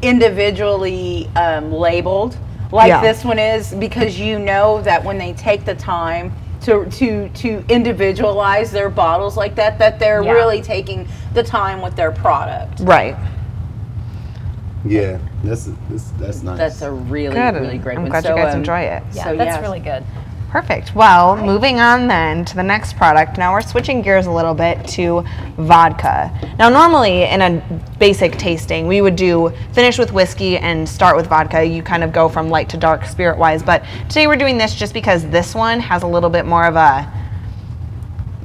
individually 0.04 1.30
um, 1.36 1.72
labeled, 1.74 2.38
like 2.72 2.90
Yeah. 2.90 3.02
this 3.02 3.26
one 3.26 3.40
is, 3.40 3.74
because 3.74 4.20
you 4.20 4.38
know 4.38 4.82
that 4.84 5.04
when 5.04 5.18
they 5.18 5.34
take 5.34 5.66
the 5.66 5.76
time 5.76 6.32
to 6.62 6.86
to 6.86 7.30
to 7.30 7.64
individualize 7.70 8.72
their 8.72 8.90
bottles 8.90 9.38
like 9.38 9.56
that, 9.56 9.78
that 9.80 10.00
they're 10.00 10.24
Yeah. 10.24 10.32
really 10.32 10.62
taking 10.62 11.08
the 11.34 11.44
time 11.44 11.82
with 11.82 11.96
their 11.96 12.12
product. 12.12 12.80
Right. 12.82 13.16
yeah, 14.86 15.18
that's 15.44 15.70
that's 15.90 16.12
that's 16.12 16.44
nice. 16.44 16.58
That's 16.58 16.82
a 16.82 16.92
really 16.92 17.36
Good. 17.36 17.56
really 17.56 17.78
great 17.78 17.98
I'm 17.98 18.04
one. 18.04 18.12
glad 18.12 18.24
So, 18.24 18.36
you 18.36 18.42
guys 18.42 18.54
um, 18.54 18.60
enjoy 18.62 18.80
it. 18.82 19.04
Yeah, 19.14 19.24
So, 19.26 19.36
that's 19.36 19.56
yeah. 19.58 19.62
really 19.62 19.80
good. 19.80 20.04
Perfect. 20.50 20.96
Well, 20.96 21.36
moving 21.36 21.82
on 21.82 22.08
then 22.08 22.46
to 22.46 22.56
the 22.56 22.64
next 22.64 22.96
product. 22.96 23.38
Now 23.38 23.52
we're 23.52 23.62
switching 23.62 24.02
gears 24.02 24.28
a 24.28 24.32
little 24.32 24.54
bit 24.54 24.88
to 24.90 25.26
vodka. 25.58 26.32
Now, 26.58 26.70
normally 26.70 27.24
in 27.24 27.42
a 27.42 27.62
basic 28.00 28.38
tasting, 28.38 28.88
we 28.88 29.02
would 29.02 29.18
do 29.18 29.52
finish 29.74 30.00
with 30.00 30.14
whiskey 30.14 30.58
and 30.58 30.88
start 30.88 31.18
with 31.18 31.28
vodka. 31.28 31.66
You 31.66 31.84
kind 31.84 32.02
of 32.02 32.14
go 32.14 32.30
from 32.30 32.50
light 32.50 32.70
to 32.70 32.78
dark 32.78 33.04
spirit 33.06 33.38
wise. 33.38 33.62
But 33.62 33.84
today 34.08 34.26
we're 34.26 34.38
doing 34.38 34.58
this 34.58 34.74
just 34.74 34.94
because 34.94 35.28
this 35.28 35.54
one 35.54 35.82
has 35.82 36.04
a 36.04 36.08
little 36.08 36.30
bit 36.30 36.46
more 36.46 36.66
of 36.66 36.78
a 36.78 37.12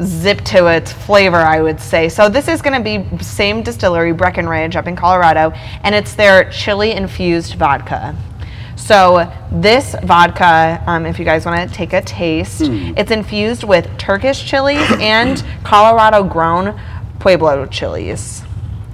zip 0.02 0.40
to 0.40 0.66
its 0.66 0.92
flavor, 0.92 1.36
I 1.36 1.62
would 1.62 1.80
say. 1.80 2.08
So 2.08 2.28
this 2.28 2.48
is 2.48 2.62
going 2.62 2.82
to 2.82 2.82
be 2.82 3.22
same 3.22 3.62
distillery, 3.62 4.12
Breckenridge, 4.12 4.74
up 4.74 4.88
in 4.88 4.96
Colorado, 4.96 5.52
and 5.84 5.94
it's 5.94 6.14
their 6.14 6.50
chili 6.50 6.90
infused 6.92 7.54
vodka. 7.54 8.16
So 8.76 9.30
this 9.50 9.94
vodka, 10.02 10.82
um, 10.86 11.06
if 11.06 11.18
you 11.18 11.24
guys 11.24 11.46
want 11.46 11.68
to 11.68 11.74
take 11.74 11.92
a 11.92 12.00
taste, 12.02 12.62
it's 12.62 13.10
infused 13.10 13.64
with 13.64 13.88
Turkish 13.98 14.44
chilies 14.44 14.86
and 15.00 15.42
Colorado 15.62 16.24
grown 16.24 16.78
Pueblo 17.20 17.66
chilies. 17.66 18.42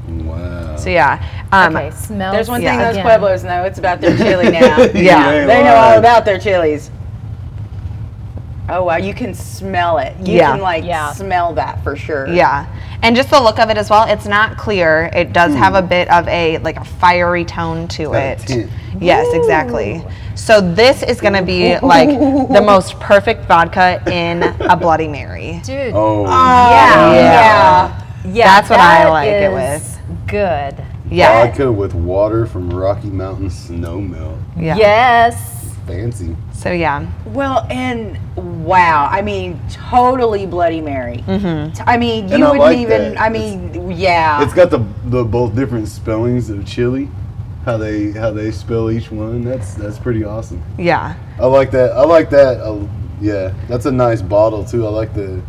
wow. 0.08 0.76
So 0.76 0.90
yeah, 0.90 1.46
um, 1.52 1.74
okay, 1.76 1.90
smells. 1.90 2.34
There's 2.34 2.48
one 2.48 2.62
Yeah. 2.62 2.70
thing 2.70 2.78
those 2.80 2.90
again. 2.92 3.04
Pueblos 3.04 3.44
know. 3.44 3.64
It's 3.64 3.78
about 3.78 4.00
their 4.00 4.16
chili 4.16 4.50
now. 4.50 4.76
Yeah. 4.94 5.40
You 5.40 5.46
They 5.46 5.62
know 5.64 5.74
all 5.74 5.98
about 5.98 6.24
their 6.24 6.38
chilies. 6.38 6.90
Oh 8.68 8.84
wow, 8.84 8.96
you 8.96 9.14
can 9.14 9.34
smell 9.34 9.98
it. 9.98 10.14
You 10.22 10.34
Yeah. 10.34 10.52
can 10.52 10.60
like 10.60 10.84
Yeah. 10.84 11.12
smell 11.12 11.54
that 11.54 11.82
for 11.82 11.96
sure. 11.96 12.28
Yeah. 12.28 12.66
And 13.02 13.14
just 13.16 13.30
the 13.30 13.40
look 13.40 13.58
of 13.58 13.70
it 13.70 13.78
as 13.78 13.88
well, 13.88 14.06
it's 14.08 14.26
not 14.26 14.56
clear. 14.56 15.10
It 15.14 15.32
does 15.32 15.54
have 15.54 15.74
a 15.74 15.80
hmm. 15.82 15.88
bit 15.88 16.10
of 16.10 16.28
a 16.28 16.58
like 16.58 16.76
a 16.76 16.84
fiery 16.84 17.44
tone 17.44 17.88
to 17.88 18.04
got 18.04 18.14
it. 18.16 18.38
tint. 18.40 18.70
Yes, 19.00 19.26
exactly. 19.32 20.02
So 20.34 20.60
this 20.60 21.02
is 21.02 21.20
going 21.20 21.34
to 21.34 21.42
be 21.42 21.78
like 21.80 22.08
the 22.08 22.62
most 22.64 22.98
perfect 23.00 23.44
vodka 23.46 24.02
in 24.10 24.42
a 24.42 24.76
Bloody 24.76 25.08
Mary. 25.08 25.60
Dude. 25.64 25.94
Oh, 25.94 26.24
oh, 26.24 26.24
yeah. 26.24 27.12
Yeah. 27.12 27.12
yeah. 27.12 28.04
Yeah, 28.24 28.44
That's 28.44 28.70
what 28.70 28.80
I 28.80 29.04
that 29.04 29.10
like 29.10 29.80
with. 29.80 30.00
Good. 30.26 30.84
Yeah. 31.10 31.46
vodka 31.46 31.72
with 31.72 31.94
water 31.94 32.46
from 32.46 32.70
Rocky 32.70 33.08
Mountain 33.08 33.50
snow 33.50 34.00
melt. 34.00 34.38
Yeah. 34.56 34.76
Yes. 34.76 35.57
Fancy. 35.88 36.36
So 36.52 36.70
yeah. 36.70 37.10
Well, 37.26 37.66
and 37.70 38.18
wow, 38.64 39.08
I 39.10 39.22
mean, 39.22 39.58
totally 39.70 40.46
Bloody 40.46 40.80
Mary. 40.82 41.24
Mm-hmm. 41.26 41.82
I 41.86 41.96
mean, 41.96 42.28
you 42.28 42.34
And 42.34 42.44
I 42.44 42.50
wouldn't 42.50 42.60
like 42.60 42.78
even. 42.78 43.14
that. 43.14 43.20
I 43.20 43.28
mean, 43.30 43.90
yeah. 43.90 44.42
It's 44.44 44.52
got 44.54 44.70
the 44.70 44.84
the 45.06 45.24
both 45.24 45.56
different 45.56 45.88
spellings 45.88 46.50
of 46.50 46.66
chili, 46.66 47.08
how 47.64 47.78
they 47.78 48.12
how 48.12 48.30
they 48.30 48.50
spell 48.50 48.90
each 48.90 49.10
one. 49.10 49.44
That's 49.44 49.74
that's 49.74 49.98
pretty 49.98 50.24
awesome. 50.24 50.62
Yeah. 50.78 51.16
I 51.40 51.46
like 51.46 51.70
that. 51.70 51.92
I 51.92 52.04
like 52.04 52.28
that. 52.30 52.60
Uh, 52.60 52.86
yeah, 53.20 53.54
that's 53.66 53.86
a 53.86 53.90
nice 53.90 54.20
bottle 54.22 54.64
too. 54.64 54.86
I 54.86 54.90
like 54.90 55.14
the 55.14 55.42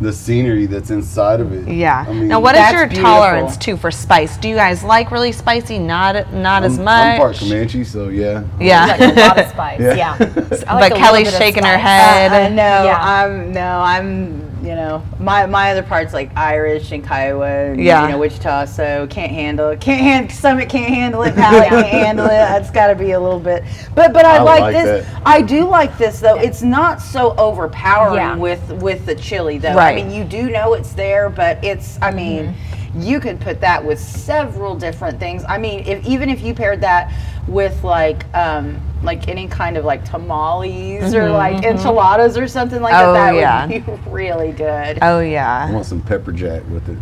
the 0.00 0.12
scenery 0.12 0.66
that's 0.66 0.90
inside 0.90 1.40
of 1.40 1.52
it. 1.52 1.68
Yeah. 1.72 2.04
I 2.06 2.12
mean, 2.12 2.28
now, 2.28 2.40
what 2.40 2.56
is 2.56 2.70
your 2.72 2.86
beautiful. 2.86 3.04
tolerance 3.10 3.56
too 3.56 3.76
for 3.76 3.90
spice? 3.90 4.36
Do 4.36 4.48
you 4.48 4.56
guys 4.56 4.82
like 4.82 5.10
really 5.10 5.32
spicy? 5.32 5.78
Not 5.78 6.32
not 6.32 6.64
as 6.64 6.78
I'm, 6.78 6.84
much. 6.84 7.12
I'm 7.14 7.18
part 7.18 7.36
Comanche, 7.36 7.84
so 7.84 8.08
yeah. 8.08 8.44
Yeah. 8.60 8.86
Like 8.86 9.00
a 9.00 9.20
lot 9.20 9.38
of 9.38 9.48
spice. 9.50 9.80
Yeah. 9.80 9.94
Yeah. 9.94 10.18
I 10.68 10.74
like 10.80 10.92
But 10.92 10.98
Kelly's 10.98 11.30
shaking 11.36 11.64
her 11.64 11.74
spice. 11.74 11.82
head. 11.82 12.32
Uh, 12.32 12.48
no, 12.48 12.84
Yeah. 12.84 12.98
I'm 13.00 13.52
no, 13.52 13.80
I'm 13.80 14.53
you 14.64 14.74
know 14.74 15.04
my 15.18 15.44
my 15.46 15.70
other 15.72 15.82
parts 15.82 16.12
like 16.14 16.34
Irish 16.36 16.90
and 16.92 17.06
Kiowa, 17.06 17.46
and, 17.72 17.80
Yeah. 17.80 18.04
you 18.06 18.12
know 18.12 18.18
Wichita, 18.18 18.64
so 18.64 19.06
can't 19.08 19.30
handle 19.30 19.68
it. 19.68 19.80
Can't 19.80 20.00
hand 20.00 20.32
Summit 20.32 20.68
can't 20.70 20.92
handle 20.92 21.22
it. 21.22 21.34
Valley 21.34 21.60
can't 21.68 21.86
handle 21.86 22.26
it. 22.26 22.60
It's 22.60 22.70
got 22.70 22.86
to 22.88 22.94
be 22.94 23.12
a 23.12 23.20
little 23.20 23.40
bit. 23.40 23.62
But 23.94 24.12
but 24.12 24.24
I, 24.24 24.36
I 24.36 24.42
like, 24.42 24.60
like 24.60 24.72
this. 24.74 25.06
that. 25.06 25.22
I 25.26 25.42
do 25.42 25.64
like 25.68 25.98
this 25.98 26.20
though. 26.20 26.36
It's 26.40 26.62
not 26.62 27.02
so 27.02 27.34
overpowering 27.36 28.16
Yeah. 28.16 28.36
with 28.36 28.72
with 28.82 29.04
the 29.04 29.14
chili 29.14 29.58
though. 29.58 29.74
Right. 29.74 29.98
I 29.98 30.02
mean, 30.02 30.10
you 30.10 30.24
do 30.24 30.48
know 30.50 30.74
it's 30.74 30.92
there, 30.94 31.28
but 31.28 31.62
it's. 31.62 31.98
I 32.00 32.10
mean. 32.10 32.46
Mm-hmm. 32.46 32.83
You 32.96 33.18
could 33.20 33.40
put 33.40 33.60
that 33.60 33.84
with 33.84 33.98
several 33.98 34.74
different 34.76 35.18
things. 35.18 35.44
I 35.48 35.58
mean, 35.58 35.80
if 35.80 36.04
even 36.06 36.28
if 36.28 36.40
you 36.42 36.54
paired 36.54 36.80
that 36.82 37.12
with 37.48 37.82
like 37.82 38.24
um, 38.34 38.80
like 39.02 39.26
any 39.28 39.48
kind 39.48 39.76
of 39.76 39.84
like 39.84 40.04
tamales 40.04 41.12
or 41.14 41.28
like 41.30 41.64
enchiladas 41.64 42.38
or 42.38 42.46
something 42.46 42.80
like 42.80 42.94
Oh, 42.94 43.12
that, 43.12 43.32
that 43.32 43.36
yeah. 43.38 43.66
would 43.66 44.04
be 44.04 44.10
really 44.10 44.52
good. 44.52 44.98
Oh 45.02 45.20
yeah. 45.20 45.66
I 45.68 45.72
want 45.72 45.86
some 45.86 46.00
pepper 46.02 46.30
jack 46.32 46.62
with 46.70 46.88
it. 46.88 46.98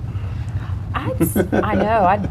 I'd, 0.95 1.55
I 1.65 1.75
know. 1.75 2.05
I'd, 2.05 2.31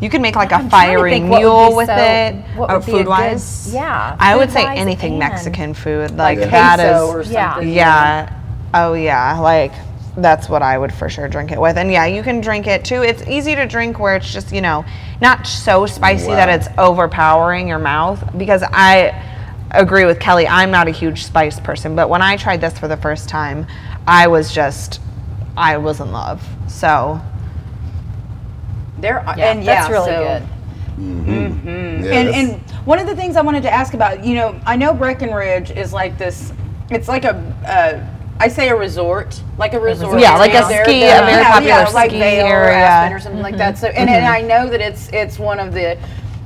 You 0.00 0.10
could 0.10 0.20
make 0.20 0.34
like 0.34 0.50
a 0.50 0.56
I'm 0.56 0.68
trying 0.68 0.96
fiery 0.96 1.10
think 1.12 1.26
mule 1.26 1.76
with 1.76 1.86
so- 1.88 1.94
it, 1.96 2.34
what 2.56 2.70
uh, 2.70 2.74
would 2.78 2.86
be 2.86 2.92
a 2.92 2.94
food 2.96 3.04
good- 3.04 3.08
wise. 3.08 3.72
yeah, 3.72 4.16
I 4.18 4.36
would 4.36 4.50
say 4.50 4.66
anything 4.66 5.12
and- 5.12 5.18
Mexican 5.20 5.74
food 5.74 6.16
like 6.16 6.38
Yeah. 6.38 6.46
that 6.46 6.76
Queso 6.78 7.20
is. 7.20 7.28
or 7.28 7.32
Yeah. 7.32 7.52
something. 7.54 7.72
Yeah. 7.72 8.36
Oh 8.74 8.94
yeah. 8.94 9.38
Like 9.38 9.72
that's 10.16 10.48
what 10.48 10.62
I 10.62 10.76
would 10.76 10.92
for 10.92 11.08
sure 11.08 11.28
drink 11.28 11.52
it 11.52 11.60
with. 11.60 11.76
And 11.76 11.90
yeah, 11.90 12.06
you 12.06 12.22
can 12.22 12.40
drink 12.40 12.66
it 12.66 12.84
too. 12.84 13.02
It's 13.02 13.22
easy 13.28 13.54
to 13.54 13.66
drink 13.66 13.98
where 13.98 14.16
it's 14.16 14.32
just 14.32 14.52
you 14.52 14.60
know 14.60 14.84
not 15.20 15.46
so 15.46 15.86
spicy 15.86 16.26
that 16.28 16.48
it's 16.48 16.68
overpowering 16.78 17.68
your 17.68 17.78
mouth. 17.78 18.22
Because 18.36 18.62
I 18.72 19.14
agree 19.72 20.04
with 20.04 20.18
Kelly. 20.18 20.48
I'm 20.48 20.70
not 20.70 20.88
a 20.88 20.90
huge 20.90 21.24
spice 21.24 21.60
person, 21.60 21.94
but 21.94 22.08
when 22.08 22.22
I 22.22 22.36
tried 22.36 22.60
this 22.60 22.78
for 22.78 22.88
the 22.88 22.96
first 22.96 23.28
time, 23.28 23.66
I 24.06 24.26
was 24.26 24.52
just 24.52 25.00
I 25.56 25.76
was 25.78 26.00
in 26.00 26.10
love. 26.12 26.46
So 26.68 27.20
There, 28.98 29.22
yeah, 29.36 29.52
and 29.52 29.64
yeah, 29.64 29.74
that's 29.74 29.90
really 29.90 30.10
so- 30.10 30.24
good. 30.24 30.48
Mm-hmm. 30.98 32.04
Yeah, 32.04 32.10
and 32.12 32.28
that's- 32.28 32.34
and 32.36 32.60
one 32.86 32.98
of 32.98 33.06
the 33.06 33.16
things 33.16 33.36
I 33.36 33.40
wanted 33.42 33.62
to 33.62 33.72
ask 33.72 33.94
about, 33.94 34.24
you 34.24 34.34
know, 34.34 34.60
I 34.66 34.76
know 34.76 34.92
Breckenridge 34.92 35.70
is 35.70 35.92
like 35.92 36.18
this. 36.18 36.52
It's 36.90 37.08
like 37.08 37.24
a, 37.24 37.36
uh, 37.66 38.04
I 38.40 38.48
say 38.48 38.70
a 38.70 38.74
resort, 38.74 39.38
like 39.58 39.74
a 39.74 39.78
resort. 39.78 40.18
Yeah, 40.18 40.36
like 40.38 40.54
a 40.54 40.64
ski- 40.64 41.04
a 41.04 41.20
very 41.26 41.44
popular 41.44 41.68
yeah, 41.68 41.88
like 41.90 42.10
ski 42.10 42.18
Vail 42.18 42.46
or 42.46 42.48
area. 42.48 42.76
Aspen 42.76 43.16
or 43.16 43.20
something 43.20 43.42
like 43.42 43.58
that. 43.58 43.76
So, 43.76 43.88
and, 43.88 44.08
and 44.08 44.24
I 44.24 44.40
know 44.40 44.66
that 44.70 44.80
it's 44.80 45.10
it's 45.12 45.38
one 45.38 45.60
of 45.60 45.74
the 45.74 45.96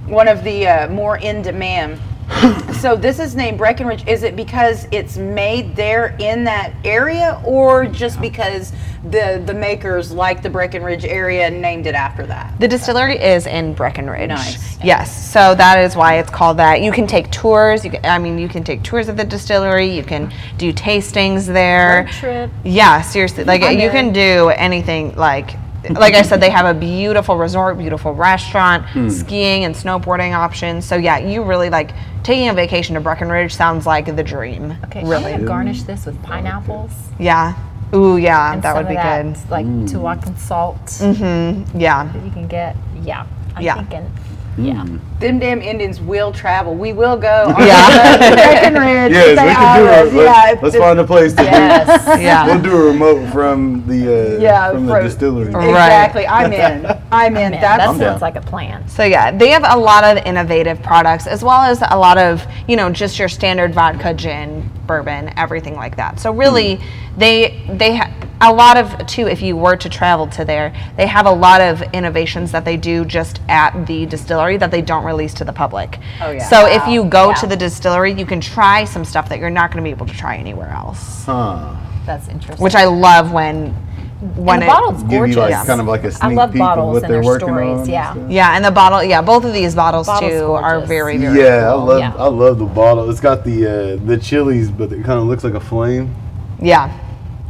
one 0.06 0.26
of 0.26 0.42
the 0.42 0.66
uh, 0.66 0.88
more 0.88 1.18
in 1.18 1.40
demand. 1.40 2.00
so 2.80 2.96
this 2.96 3.18
is 3.18 3.34
named 3.36 3.58
Breckenridge. 3.58 4.06
Is 4.06 4.22
it 4.22 4.36
because 4.36 4.86
it's 4.90 5.16
made 5.16 5.76
there 5.76 6.16
in 6.18 6.44
that 6.44 6.72
area, 6.84 7.40
or 7.44 7.86
just 7.86 8.20
because 8.20 8.72
the 9.10 9.42
the 9.44 9.52
makers 9.52 10.10
like 10.10 10.42
the 10.42 10.48
Breckenridge 10.50 11.04
area 11.04 11.46
and 11.46 11.60
named 11.60 11.86
it 11.86 11.94
after 11.94 12.26
that? 12.26 12.58
The 12.60 12.68
distillery 12.68 13.18
is 13.18 13.46
in 13.46 13.74
Breckenridge. 13.74 14.28
Nice. 14.28 14.82
Yes, 14.82 15.32
so 15.32 15.54
that 15.54 15.84
is 15.84 15.96
why 15.96 16.18
it's 16.18 16.30
called 16.30 16.56
that. 16.58 16.82
You 16.82 16.92
can 16.92 17.06
take 17.06 17.30
tours. 17.30 17.84
You 17.84 17.90
can, 17.90 18.04
I 18.04 18.18
mean, 18.18 18.38
you 18.38 18.48
can 18.48 18.64
take 18.64 18.82
tours 18.82 19.08
of 19.08 19.16
the 19.16 19.24
distillery. 19.24 19.94
You 19.94 20.02
can 20.02 20.32
do 20.58 20.72
tastings 20.72 21.46
there. 21.46 22.04
Road 22.04 22.12
trip. 22.12 22.50
Yeah, 22.64 23.02
seriously, 23.02 23.44
like 23.44 23.62
you 23.62 23.90
can 23.90 24.12
do 24.12 24.48
anything. 24.50 25.14
Like, 25.16 25.56
like 25.90 26.14
I 26.14 26.22
said, 26.22 26.40
they 26.40 26.50
have 26.50 26.66
a 26.66 26.78
beautiful 26.78 27.36
resort, 27.36 27.78
beautiful 27.78 28.14
restaurant, 28.14 28.84
skiing 29.10 29.64
and 29.64 29.74
snowboarding 29.74 30.34
options. 30.34 30.84
So 30.84 30.96
yeah, 30.96 31.18
you 31.18 31.42
really 31.42 31.70
like 31.70 31.90
taking 32.22 32.48
a 32.48 32.54
vacation 32.54 32.94
to 32.94 33.00
Breckenridge. 33.00 33.54
Sounds 33.54 33.86
like 33.86 34.14
the 34.16 34.22
dream. 34.22 34.76
Okay, 34.86 35.00
I'm 35.00 35.08
really. 35.08 35.32
gonna 35.32 35.44
garnish 35.44 35.82
this 35.82 36.06
with 36.06 36.20
pineapples. 36.22 36.90
Yeah. 37.18 37.54
Ooh, 37.94 38.16
yeah, 38.16 38.52
and 38.54 38.62
that 38.62 38.74
would 38.74 38.88
be 38.88 38.96
of 38.96 39.02
that, 39.02 39.22
good. 39.22 39.50
Like 39.50 39.66
Tuacan 39.66 40.36
salt 40.38 40.84
Mm-hmm. 40.86 41.78
Yeah. 41.78 42.10
that 42.12 42.24
you 42.24 42.30
can 42.32 42.48
get. 42.48 42.76
Yeah, 43.02 43.26
I'm 43.54 43.62
Yeah. 43.62 43.76
thinking. 43.76 44.10
Yeah. 44.56 44.84
Them 45.18 45.38
damn 45.38 45.60
Indians 45.62 46.00
will 46.00 46.32
travel. 46.32 46.74
We 46.74 46.92
will 46.92 47.16
go 47.16 47.46
on 47.48 47.60
Yeah. 47.66 48.18
Breckenridge. 48.34 49.12
Yes, 49.14 49.30
we 49.30 49.54
can 49.54 49.78
do 50.12 50.18
it. 50.18 50.24
Yeah, 50.24 50.32
Let's, 50.32 50.52
if 50.56 50.62
let's 50.62 50.76
find 50.76 50.98
a 51.00 51.04
place 51.04 51.32
to 51.34 51.42
Yes. 51.42 52.04
do. 52.16 52.22
Yeah. 52.22 52.46
We'll 52.46 52.62
do 52.62 52.72
a 52.76 52.86
remote 52.92 53.30
from 53.32 53.86
the 53.86 54.36
uh, 54.36 54.40
Yeah, 54.40 54.72
from 54.72 54.86
the 54.86 55.00
distillery. 55.00 55.50
Right. 55.52 55.68
Exactly. 55.68 56.26
I'm 56.26 56.52
in. 56.52 56.86
I'm 57.10 57.36
in. 57.36 57.50
Man, 57.50 57.50
That's 57.52 57.62
that 57.62 57.80
I'm 57.80 57.98
down. 57.98 58.10
sounds 58.12 58.22
like 58.22 58.36
a 58.36 58.40
plan. 58.42 58.86
So 58.88 59.04
yeah, 59.04 59.30
they 59.36 59.48
have 59.48 59.64
a 59.66 59.76
lot 59.78 60.04
of 60.04 60.24
innovative 60.24 60.82
products 60.82 61.26
as 61.26 61.42
well 61.42 61.62
as 61.62 61.82
a 61.82 61.96
lot 61.98 62.18
of, 62.18 62.44
you 62.68 62.76
know, 62.76 62.90
just 62.90 63.18
your 63.18 63.28
standard 63.28 63.74
vodka, 63.74 64.14
gin, 64.14 64.70
bourbon, 64.86 65.32
everything 65.36 65.74
like 65.74 65.96
that. 65.96 66.20
So 66.20 66.32
really, 66.32 66.80
they 67.16 67.64
they 67.70 67.96
ha- 67.96 68.10
a 68.40 68.52
lot 68.52 68.76
of 68.76 69.06
too 69.06 69.26
if 69.28 69.40
you 69.40 69.56
were 69.56 69.76
to 69.76 69.88
travel 69.88 70.26
to 70.28 70.44
there, 70.44 70.74
they 70.96 71.06
have 71.06 71.26
a 71.26 71.30
lot 71.30 71.60
of 71.60 71.82
innovations 71.92 72.52
that 72.52 72.64
they 72.64 72.76
do 72.76 73.04
just 73.04 73.40
at 73.48 73.86
the 73.86 74.06
distillery 74.06 74.56
that 74.58 74.70
they 74.70 74.82
don't 74.82 75.04
release 75.04 75.32
to 75.34 75.44
the 75.44 75.52
public. 75.52 75.98
Oh, 76.20 76.30
yeah. 76.32 76.44
So 76.48 76.66
if 76.66 76.86
you 76.88 77.04
go 77.04 77.28
Yeah. 77.28 77.34
to 77.36 77.46
the 77.46 77.56
distillery, 77.56 78.12
you 78.12 78.26
can 78.26 78.40
try 78.40 78.84
some 78.84 79.04
stuff 79.04 79.28
that 79.28 79.38
you're 79.38 79.50
not 79.50 79.70
going 79.70 79.82
to 79.82 79.86
be 79.86 79.90
able 79.90 80.06
to 80.06 80.14
try 80.16 80.36
anywhere 80.36 80.70
else. 80.70 81.24
Huh. 81.24 81.74
That's 82.06 82.28
interesting. 82.28 82.62
Which 82.62 82.74
I 82.74 82.84
love 82.84 83.32
when 83.32 83.74
when 84.36 84.54
and 84.54 84.62
the 84.62 84.66
it 84.66 84.68
bottle's 84.68 85.02
Give 85.02 85.12
you 85.12 85.18
gorgeous. 85.34 85.36
like 85.36 85.66
kind 85.66 85.80
of 85.82 85.86
like 85.86 86.04
a 86.04 86.06
I 86.06 86.10
sneak 86.10 86.36
love 86.36 86.52
peek 86.52 86.60
of 86.62 86.66
bottles 86.66 86.94
what 86.94 87.02
and 87.02 87.12
they're 87.12 87.20
their 87.20 87.26
working 87.30 87.48
stories. 87.48 87.78
on. 87.80 87.88
Yeah. 87.88 88.12
stuff. 88.14 88.30
yeah, 88.30 88.56
and 88.56 88.64
the 88.64 88.70
bottle, 88.70 89.04
yeah, 89.04 89.20
both 89.20 89.44
of 89.44 89.52
these 89.52 89.74
bottles 89.74 90.06
Bottle's 90.06 90.32
too 90.32 90.52
are 90.52 90.80
very 90.80 91.18
very 91.18 91.40
Yeah, 91.42 91.70
I 91.70 91.74
love 91.74 91.98
Yeah. 91.98 92.12
I 92.16 92.26
love 92.28 92.58
the 92.58 92.64
bottle. 92.64 93.10
It's 93.10 93.20
got 93.20 93.44
the 93.44 93.66
uh, 94.00 94.06
the 94.06 94.16
chilies, 94.16 94.70
but 94.70 94.92
it 94.92 95.04
kind 95.04 95.18
of 95.18 95.24
looks 95.26 95.44
like 95.44 95.54
a 95.54 95.60
flame. 95.60 96.14
Yeah. 96.60 96.90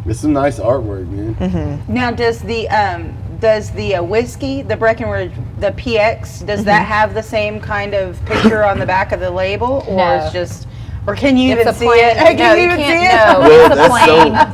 It's 0.07 0.21
some 0.21 0.33
nice 0.33 0.59
artwork, 0.59 1.09
man. 1.09 1.35
Mm-hmm. 1.37 1.93
now 1.95 2.11
does 2.11 2.41
the 2.41 2.69
um 2.69 3.15
does 3.41 3.71
the 3.73 3.97
uh, 3.97 4.03
whiskey, 4.03 4.63
the 4.63 4.77
Breckenridge, 4.77 5.33
the 5.61 5.71
PX, 5.73 6.47
does 6.47 6.61
Mm-hmm. 6.61 6.65
that 6.67 6.87
have 6.87 7.13
the 7.15 7.23
same 7.23 7.61
kind 7.61 7.93
of 7.95 8.25
picture 8.25 8.65
on 8.65 8.79
the 8.79 8.87
back 8.87 9.13
of 9.13 9.21
the 9.21 9.31
label, 9.31 9.85
or 9.87 9.97
No. 9.99 10.15
it's 10.17 10.33
just, 10.33 10.67
or 11.07 11.15
can 11.15 11.37
you 11.37 11.53
It's 11.53 11.61
even 11.63 11.75
see 11.75 11.85
plain- 11.85 12.05
it? 12.05 12.17
Can 12.17 12.37
no, 12.39 12.55
you 12.55 12.61
you 12.61 12.65
even 12.67 12.77
can't 12.79 13.01
see 13.01 13.07
it? 13.07 13.33
know. 13.33 13.41
Well, 13.41 13.67
It's 13.67 13.75
a 13.75 13.77
that's 13.77 14.05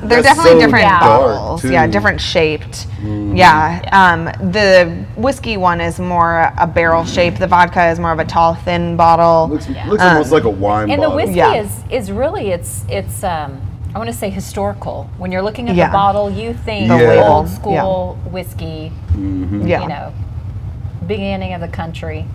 so- 0.01 0.07
They're 0.09 0.23
that's 0.23 0.29
definitely 0.29 0.51
so 0.53 0.59
different 0.67 0.85
dark, 0.89 1.01
bottles. 1.03 1.65
Yeah, 1.65 1.87
different 1.87 2.21
shaped. 2.21 2.87
Yeah. 3.05 3.81
Um, 3.93 4.25
the 4.51 5.05
whiskey 5.17 5.57
one 5.57 5.81
is 5.81 6.01
more 6.01 6.53
a 6.59 6.67
barrel 6.67 7.05
shape. 7.05 7.37
The 7.37 7.47
vodka 7.47 7.91
is 7.91 8.01
more 8.01 8.11
of 8.13 8.19
a 8.19 8.25
tall, 8.25 8.55
thin 8.55 8.97
bottle. 8.97 9.49
Looks 9.49 9.69
looks 9.87 10.03
almost 10.03 10.33
like 10.33 10.45
a 10.45 10.51
wine 10.51 10.89
bottle. 10.89 10.93
and 10.95 11.03
the 11.03 11.11
whiskey 11.15 11.37
Yeah. 11.37 11.55
is 11.55 11.85
is 11.91 12.11
really 12.11 12.51
it's 12.51 12.85
it's 12.89 13.23
um 13.23 13.61
I 13.95 13.99
want 13.99 14.09
to 14.09 14.17
say 14.17 14.31
historical. 14.31 15.11
When 15.19 15.33
you're 15.33 15.43
looking 15.43 15.69
at 15.69 15.75
Yeah. 15.75 15.89
the 15.89 15.93
bottle, 15.93 16.31
you 16.31 16.55
think 16.55 16.89
The 16.89 16.97
label, 16.97 17.23
old 17.25 17.47
yeah. 17.49 17.55
school 17.55 18.19
whiskey. 18.31 18.93
Yeah. 19.19 19.83
You 19.83 19.89
know, 19.89 20.13
beginning 21.07 21.55
of 21.55 21.61
the 21.61 21.69
country. 21.69 22.27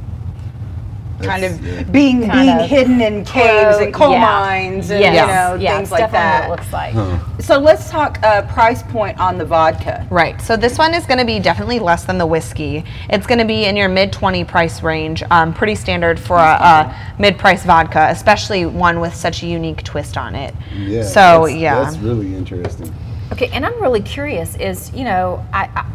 Kind 1.21 1.43
of 1.45 1.65
yeah. 1.65 1.83
being 1.83 2.27
Kind 2.27 2.31
being 2.33 2.59
of 2.59 2.69
hidden 2.69 3.01
in 3.01 3.25
caves 3.25 3.77
and 3.77 3.93
coal 3.93 4.11
yeah. 4.11 4.21
mines 4.21 4.89
and 4.89 4.99
Yes. 4.99 5.13
you 5.13 5.27
know 5.27 5.61
yeah, 5.61 5.77
things 5.77 5.83
it's 5.83 5.91
like 5.91 6.11
that. 6.11 6.49
What 6.49 6.59
it 6.59 6.61
looks 6.61 6.73
like. 6.73 7.41
So 7.41 7.59
let's 7.59 7.89
talk 7.89 8.21
uh, 8.23 8.41
price 8.53 8.81
point 8.83 9.19
on 9.19 9.37
the 9.37 9.45
vodka. 9.45 10.07
Right. 10.09 10.39
So 10.41 10.57
this 10.57 10.77
one 10.77 10.93
is 10.93 11.05
going 11.05 11.19
to 11.19 11.25
be 11.25 11.39
definitely 11.39 11.79
less 11.79 12.05
than 12.05 12.17
the 12.17 12.25
whiskey. 12.25 12.83
It's 13.09 13.27
going 13.27 13.39
to 13.39 13.45
be 13.45 13.65
in 13.65 13.75
your 13.75 13.89
mid 13.89 14.11
20 14.11 14.43
price 14.45 14.81
range. 14.81 15.23
Um, 15.29 15.53
pretty 15.53 15.75
standard 15.75 16.19
for 16.19 16.37
a, 16.37 16.39
a 16.39 17.15
mid 17.19 17.37
price 17.37 17.63
vodka, 17.63 18.07
especially 18.09 18.65
one 18.65 18.99
with 18.99 19.13
such 19.15 19.43
a 19.43 19.47
unique 19.47 19.83
twist 19.83 20.17
on 20.17 20.35
it. 20.35 20.53
Yeah. 20.75 21.03
So 21.03 21.45
that's, 21.45 21.53
yeah. 21.53 21.83
that's 21.83 21.97
really 21.97 22.35
interesting. 22.35 22.93
Okay, 23.31 23.49
and 23.49 23.65
I'm 23.65 23.81
really 23.81 24.01
curious. 24.01 24.55
Is 24.55 24.93
you 24.93 25.03
know, 25.03 25.45
I, 25.51 25.69
I 25.75 25.94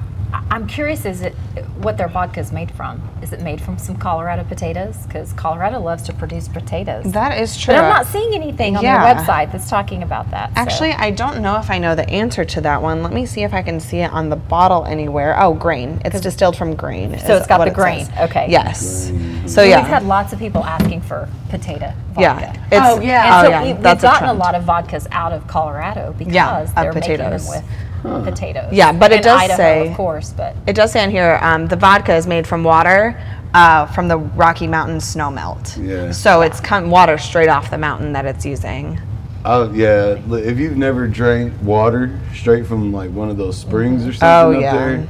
I'm 0.52 0.66
curious. 0.66 1.04
Is 1.04 1.23
it 1.23 1.33
what 1.80 1.97
their 1.97 2.09
vodka 2.09 2.40
is 2.40 2.50
made 2.50 2.73
from? 2.73 3.00
Is 3.23 3.33
it 3.33 3.40
made 3.40 3.61
from 3.61 3.78
some 3.78 3.97
Colorado 3.97 4.42
potatoes? 4.42 4.97
Because 5.07 5.33
Colorado 5.35 5.78
loves 5.80 6.02
to 6.04 6.12
produce 6.12 6.49
potatoes. 6.49 7.04
that 7.12 7.38
is 7.40 7.57
true. 7.57 7.73
but 7.75 7.85
I'm 7.85 7.88
not 7.88 8.07
seeing 8.07 8.35
anything 8.35 8.76
on 8.76 8.83
Yeah. 8.83 9.14
their 9.14 9.14
website 9.25 9.52
that's 9.52 9.71
talking 9.71 10.02
about 10.02 10.30
that. 10.33 10.49
so- 10.54 10.61
Actually, 10.61 10.92
I 10.95 11.12
don't 11.12 11.40
know 11.40 11.57
if 11.59 11.71
I 11.71 11.78
know 11.78 11.95
the 11.95 12.09
answer 12.11 12.45
to 12.45 12.61
that 12.62 12.83
one. 12.83 13.02
Let 13.04 13.12
me 13.12 13.26
see 13.26 13.42
if 13.45 13.54
I 13.54 13.62
can 13.62 13.78
see 13.78 14.00
it 14.00 14.12
on 14.12 14.28
the 14.28 14.37
bottle 14.37 14.85
anywhere. 14.87 15.37
Oh, 15.40 15.54
grain. 15.54 16.00
It's 16.04 16.21
distilled 16.21 16.57
from 16.57 16.75
grain. 16.75 17.16
So 17.21 17.37
it's 17.37 17.47
got 17.47 17.59
the 17.59 17.66
it 17.69 17.75
grain. 17.75 18.07
says. 18.07 18.30
Okay. 18.30 18.47
Yes. 18.49 19.11
Grain. 19.11 19.49
So 19.49 19.62
We've 19.62 19.75
had 19.76 20.04
lots 20.04 20.33
of 20.33 20.38
people 20.40 20.64
asking 20.64 21.02
for 21.02 21.28
potato 21.49 21.92
vodka. 22.09 22.21
yeah. 22.21 22.52
It's, 22.73 22.80
Oh, 22.87 23.00
yeah. 23.00 23.25
And 23.25 23.35
oh, 23.35 23.42
so 23.45 23.50
yeah. 23.50 23.62
we, 23.62 23.73
we've 23.73 23.83
That's 23.83 24.02
a 24.02 24.07
gotten 24.07 24.25
a, 24.25 24.26
trend. 24.26 24.38
lot 24.40 24.54
of 24.57 24.64
vodkas 24.64 25.07
out 25.12 25.33
of 25.33 25.47
Colorado 25.47 26.12
because 26.19 26.35
Yeah, 26.35 26.64
they're 26.76 26.92
potatoes. 26.92 27.49
making 27.49 27.62
them 27.62 27.71
with 27.71 27.89
potatoes. 28.02 28.73
Yeah, 28.73 28.92
but 28.92 29.12
it 29.12 29.23
does 29.23 29.40
Idaho, 29.40 29.57
say- 29.57 29.88
of 29.90 29.97
course, 29.97 30.33
but 30.37 30.54
It 30.66 30.75
does 30.75 30.92
say 30.92 31.02
on 31.04 31.11
here 31.11 31.38
um, 31.42 31.66
the 31.66 31.76
vodka 31.76 32.14
is 32.14 32.26
made 32.26 32.47
from 32.47 32.64
water 32.64 33.21
uh, 33.54 33.87
from 33.87 34.09
the 34.09 34.16
Rocky 34.16 34.66
Mountain 34.66 35.00
snow 35.00 35.30
melt. 35.30 35.76
Yeah. 35.76 36.12
So 36.12 36.42
it's 36.42 36.61
come 36.61 36.88
water 36.90 37.19
straight 37.19 37.49
off 37.49 37.71
the 37.71 37.78
mountain 37.78 38.12
that 38.12 38.25
it's 38.25 38.47
using. 38.47 39.00
Oh 39.45 39.73
yeah, 39.73 40.19
if 40.37 40.59
you've 40.59 40.76
never 40.76 41.09
drank 41.09 41.52
water 41.62 42.19
straight 42.35 42.66
from 42.66 42.92
like 42.92 43.11
one 43.11 43.30
of 43.30 43.37
those 43.38 43.57
springs 43.59 44.04
or 44.04 44.11
Oh, 44.11 44.12
something 44.52 44.64
up 44.64 44.75
yeah. 44.75 44.76
there, 44.76 45.09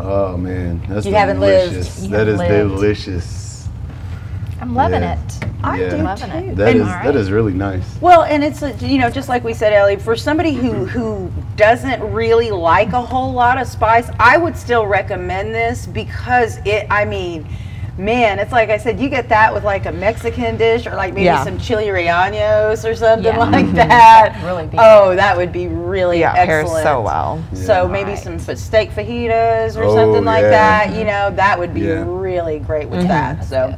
oh 0.00 0.36
man, 0.38 0.82
that's 0.88 1.04
You 1.06 1.14
haven't 1.14 1.38
lived. 1.40 1.72
delicious. 1.72 2.02
You 2.02 2.08
That 2.08 2.28
is 2.28 2.40
haven't 2.40 2.56
lived. 2.68 2.74
delicious. 2.80 3.41
I'm 4.62 4.74
loving 4.76 5.02
Yeah. 5.02 5.14
it. 5.14 5.44
I 5.64 5.76
Yeah. 5.76 5.88
do 5.90 5.96
Loving 5.98 6.30
too. 6.30 6.36
it. 6.38 6.56
That 6.56 6.68
And- 6.68 6.76
is 6.80 6.86
All 6.86 6.94
right. 6.94 7.04
that 7.04 7.16
is 7.16 7.30
really 7.32 7.52
nice. 7.52 7.82
Well, 8.00 8.22
and 8.22 8.42
it's 8.44 8.62
uh, 8.62 8.72
you 8.80 8.98
know 8.98 9.10
just 9.10 9.28
like 9.28 9.42
we 9.44 9.54
said, 9.54 9.72
Ellie. 9.72 9.96
For 9.96 10.14
somebody 10.16 10.52
who 10.52 10.86
who 10.86 11.30
doesn't 11.56 12.00
really 12.12 12.50
like 12.52 12.92
a 12.92 13.00
whole 13.00 13.32
lot 13.32 13.60
of 13.60 13.66
spice, 13.66 14.08
I 14.20 14.36
would 14.38 14.56
still 14.56 14.86
recommend 14.86 15.52
this 15.54 15.86
because 15.86 16.58
it. 16.64 16.86
I 16.90 17.04
mean, 17.04 17.46
man, 17.98 18.38
it's 18.38 18.52
like 18.52 18.70
I 18.70 18.76
said, 18.76 18.98
you 19.00 19.08
get 19.08 19.28
that 19.30 19.52
with 19.52 19.64
like 19.64 19.86
a 19.86 19.92
Mexican 19.92 20.56
dish 20.56 20.86
or 20.86 20.94
like 20.94 21.12
maybe 21.12 21.24
Yeah. 21.26 21.42
some 21.44 21.58
chili 21.58 21.86
rellenos 21.86 22.88
or 22.88 22.94
something 22.94 23.32
Yeah. 23.34 23.38
like 23.38 23.66
Mhm. 23.66 23.74
that. 23.74 23.88
That'd 24.32 24.42
really 24.44 24.66
be 24.66 24.78
oh, 24.80 25.14
that 25.16 25.36
would 25.36 25.52
be 25.52 25.66
really 25.68 26.20
Yeah, 26.20 26.34
pairs 26.34 26.64
excellent. 26.64 26.84
so 26.84 27.00
well. 27.02 27.38
So 27.52 27.82
Yeah. 27.82 27.88
maybe 27.92 28.10
Right. 28.12 28.18
some 28.18 28.38
steak 28.38 28.94
fajitas 28.94 29.76
or 29.76 29.84
Oh, 29.84 29.94
something 29.94 30.24
like 30.24 30.42
yeah. 30.42 30.50
that. 30.50 30.94
You 30.94 31.04
know, 31.04 31.30
that 31.36 31.58
would 31.58 31.74
be 31.74 31.80
Yeah. 31.82 32.04
really 32.06 32.60
great 32.60 32.88
Mm-hmm. 32.88 32.96
with 32.98 33.08
that. 33.08 33.44
So. 33.44 33.74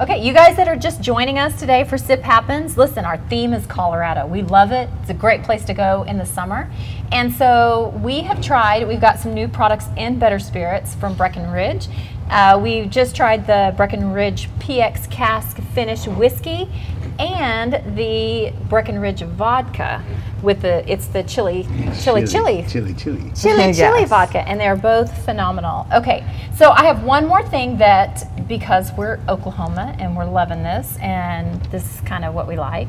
Okay, 0.00 0.20
you 0.26 0.32
guys 0.32 0.56
that 0.56 0.66
are 0.66 0.74
just 0.74 1.00
joining 1.00 1.38
us 1.38 1.56
today 1.60 1.84
for 1.84 1.96
Sip 1.96 2.20
Happens, 2.20 2.76
listen, 2.76 3.04
our 3.04 3.16
theme 3.28 3.52
is 3.52 3.64
Colorado. 3.64 4.26
We 4.26 4.42
love 4.42 4.72
it. 4.72 4.90
It's 5.00 5.10
a 5.10 5.14
great 5.14 5.44
place 5.44 5.64
to 5.66 5.72
go 5.72 6.02
in 6.02 6.18
the 6.18 6.26
summer. 6.26 6.68
And 7.12 7.32
so 7.32 7.96
we 8.02 8.22
have 8.22 8.42
tried, 8.42 8.88
we've 8.88 9.00
got 9.00 9.20
some 9.20 9.32
new 9.32 9.46
products 9.46 9.86
in 9.96 10.18
Better 10.18 10.40
Spirits 10.40 10.96
from 10.96 11.14
Breckenridge. 11.14 11.86
Uh, 12.28 12.58
we 12.60 12.86
just 12.86 13.14
tried 13.14 13.46
the 13.46 13.72
Breckenridge 13.76 14.48
PX 14.58 15.08
Cask 15.12 15.58
Finish 15.74 16.08
Whiskey 16.08 16.68
and 17.18 17.96
the 17.96 18.52
Breckenridge 18.68 19.22
Vodka 19.22 20.02
with 20.42 20.60
the, 20.60 20.90
it's 20.90 21.06
the 21.06 21.22
chili, 21.22 21.62
chili, 22.02 22.26
chili, 22.26 22.64
chili, 22.68 22.94
chili. 22.94 23.32
chili 23.34 23.56
Yes. 23.64 23.78
chili 23.78 24.04
vodka 24.04 24.40
and 24.46 24.60
they're 24.60 24.76
both 24.76 25.10
phenomenal 25.24 25.86
okay 25.90 26.22
so 26.54 26.70
i 26.72 26.84
have 26.84 27.02
one 27.02 27.26
more 27.26 27.42
thing 27.48 27.78
that 27.78 28.46
because 28.46 28.92
we're 28.92 29.18
oklahoma 29.26 29.96
and 29.98 30.14
we're 30.14 30.26
loving 30.26 30.62
this 30.62 30.98
and 31.00 31.62
this 31.66 31.82
is 31.94 32.00
kind 32.02 32.26
of 32.26 32.34
what 32.34 32.46
we 32.46 32.56
like 32.56 32.88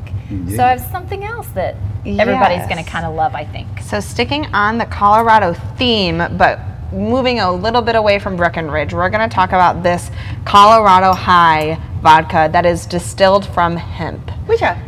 so 0.54 0.62
i 0.62 0.68
have 0.68 0.80
something 0.82 1.24
else 1.24 1.46
that 1.48 1.76
everybody's 2.04 2.58
Yes. 2.58 2.68
going 2.68 2.84
to 2.84 2.90
kind 2.90 3.06
of 3.06 3.14
love 3.14 3.34
i 3.34 3.44
think 3.46 3.66
So 3.80 4.00
sticking 4.00 4.44
on 4.54 4.76
the 4.76 4.84
Colorado 4.86 5.54
theme, 5.78 6.18
but 6.36 6.58
moving 6.92 7.40
a 7.40 7.50
little 7.50 7.82
bit 7.82 7.96
away 7.96 8.18
from 8.20 8.36
Breckenridge, 8.36 8.92
we're 8.94 9.08
going 9.10 9.28
to 9.28 9.34
talk 9.34 9.50
about 9.50 9.82
this 9.82 10.10
Colorado 10.44 11.12
High 11.12 11.78
vodka 12.06 12.48
that 12.52 12.64
is 12.64 12.86
distilled 12.86 13.44
from 13.46 13.76
hemp. 13.76 14.30
One? 14.46 14.78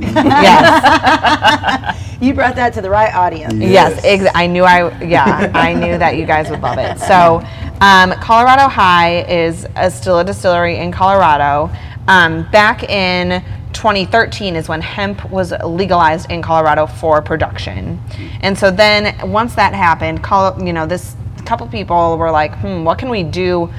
Yes, 0.00 1.96
You 2.20 2.34
brought 2.34 2.56
that 2.56 2.72
to 2.74 2.80
the 2.80 2.90
right 2.90 3.14
audience. 3.14 3.54
yes, 3.54 4.00
Yes. 4.04 4.32
I 4.34 4.48
knew 4.48 4.64
I 4.64 4.78
yeah 5.02 5.50
I 5.54 5.72
knew 5.74 5.96
that 5.96 6.16
you 6.16 6.26
guys 6.26 6.50
would 6.50 6.60
love 6.62 6.78
it. 6.78 6.98
So, 6.98 7.40
um, 7.80 8.10
Colorado 8.20 8.68
High 8.68 9.22
is 9.42 9.64
a, 9.76 9.90
still 9.90 10.18
a 10.18 10.24
distillery 10.24 10.78
in 10.78 10.90
Colorado. 10.90 11.70
Um, 12.08 12.50
back 12.50 12.82
in 12.90 13.42
2013 13.72 14.56
is 14.56 14.68
when 14.68 14.80
hemp 14.80 15.30
was 15.30 15.52
legalized 15.64 16.30
in 16.32 16.42
Colorado 16.42 16.86
for 16.86 17.22
production, 17.22 18.00
and 18.40 18.58
so 18.58 18.70
then 18.72 19.30
once 19.30 19.54
that 19.54 19.72
happened, 19.72 20.18
you 20.66 20.72
know 20.72 20.86
this 20.86 21.14
couple 21.44 21.66
people 21.68 22.18
were 22.18 22.32
like, 22.32 22.52
hmm, 22.58 22.82
what 22.82 22.98
can 22.98 23.08
we 23.08 23.22
do? 23.22 23.70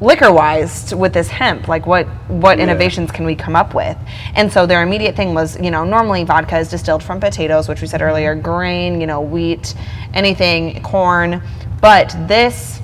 Liquor 0.00 0.32
wise 0.32 0.94
with 0.94 1.12
this 1.12 1.28
hemp 1.28 1.66
like 1.66 1.86
what 1.86 2.06
what 2.28 2.58
Yeah. 2.58 2.64
innovations 2.64 3.10
can 3.10 3.24
we 3.24 3.34
come 3.34 3.56
up 3.56 3.74
with 3.74 3.96
and 4.34 4.52
so 4.52 4.64
their 4.64 4.82
immediate 4.82 5.16
thing 5.16 5.34
was 5.34 5.58
you 5.60 5.70
know 5.70 5.84
normally 5.84 6.22
vodka 6.24 6.58
is 6.58 6.70
distilled 6.70 7.02
from 7.02 7.18
potatoes 7.18 7.68
which 7.68 7.80
we 7.80 7.88
said 7.88 8.00
earlier 8.00 8.34
grain 8.34 9.00
you 9.00 9.06
know 9.06 9.20
wheat 9.20 9.74
anything 10.14 10.80
corn 10.82 11.42
but 11.80 12.14
this 12.28 12.80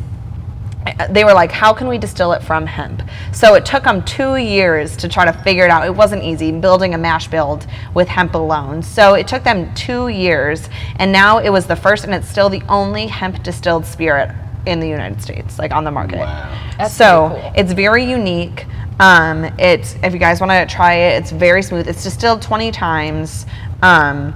they 1.09 1.25
were 1.25 1.33
like, 1.33 1.51
how 1.51 1.73
can 1.73 1.89
we 1.89 1.99
distill 1.99 2.33
it 2.33 2.43
from 2.43 2.67
hemp? 2.67 3.03
So 3.33 3.55
it 3.55 3.65
took 3.65 3.85
them 3.85 4.05
two 4.05 4.37
years 4.37 4.97
to 4.99 5.09
try 5.09 5.25
to 5.25 5.33
figure 5.33 5.65
it 5.65 5.71
out. 5.71 5.87
It 5.87 5.95
wasn't 5.95 6.23
easy 6.23 6.53
building 6.53 6.95
a 6.95 6.99
mash 6.99 7.27
build 7.29 7.67
with 7.95 8.07
hemp 8.09 8.35
alone. 8.35 8.83
So 8.83 9.15
it 9.15 9.27
took 9.27 9.45
them 9.45 9.75
two 9.75 10.09
years, 10.09 10.69
and 10.97 11.11
now 11.11 11.39
it 11.39 11.49
was 11.51 11.67
the 11.67 11.77
first, 11.77 12.05
and 12.05 12.13
it's 12.15 12.29
still 12.29 12.51
the 12.51 12.63
only 12.69 13.07
hemp 13.07 13.43
distilled 13.43 13.87
spirit 13.87 14.31
in 14.67 14.81
the 14.81 14.89
United 14.89 15.21
States, 15.21 15.59
like 15.59 15.73
on 15.73 15.85
the 15.85 15.91
market. 15.91 16.19
Wow. 16.19 16.75
That's 16.79 16.95
so 16.95 17.31
cool. 17.31 17.53
it's 17.57 17.73
very 17.73 18.05
unique. 18.05 18.67
Um, 19.01 19.45
it's 19.59 19.97
if 20.03 20.13
you 20.13 20.19
guys 20.19 20.41
want 20.41 20.51
to 20.53 20.67
try 20.73 20.95
it, 20.95 21.23
it's 21.23 21.31
very 21.33 21.63
smooth. 21.63 21.89
It's 21.89 22.03
distilled 22.03 22.43
20 22.43 22.71
times. 22.71 23.47
Um, 23.83 24.35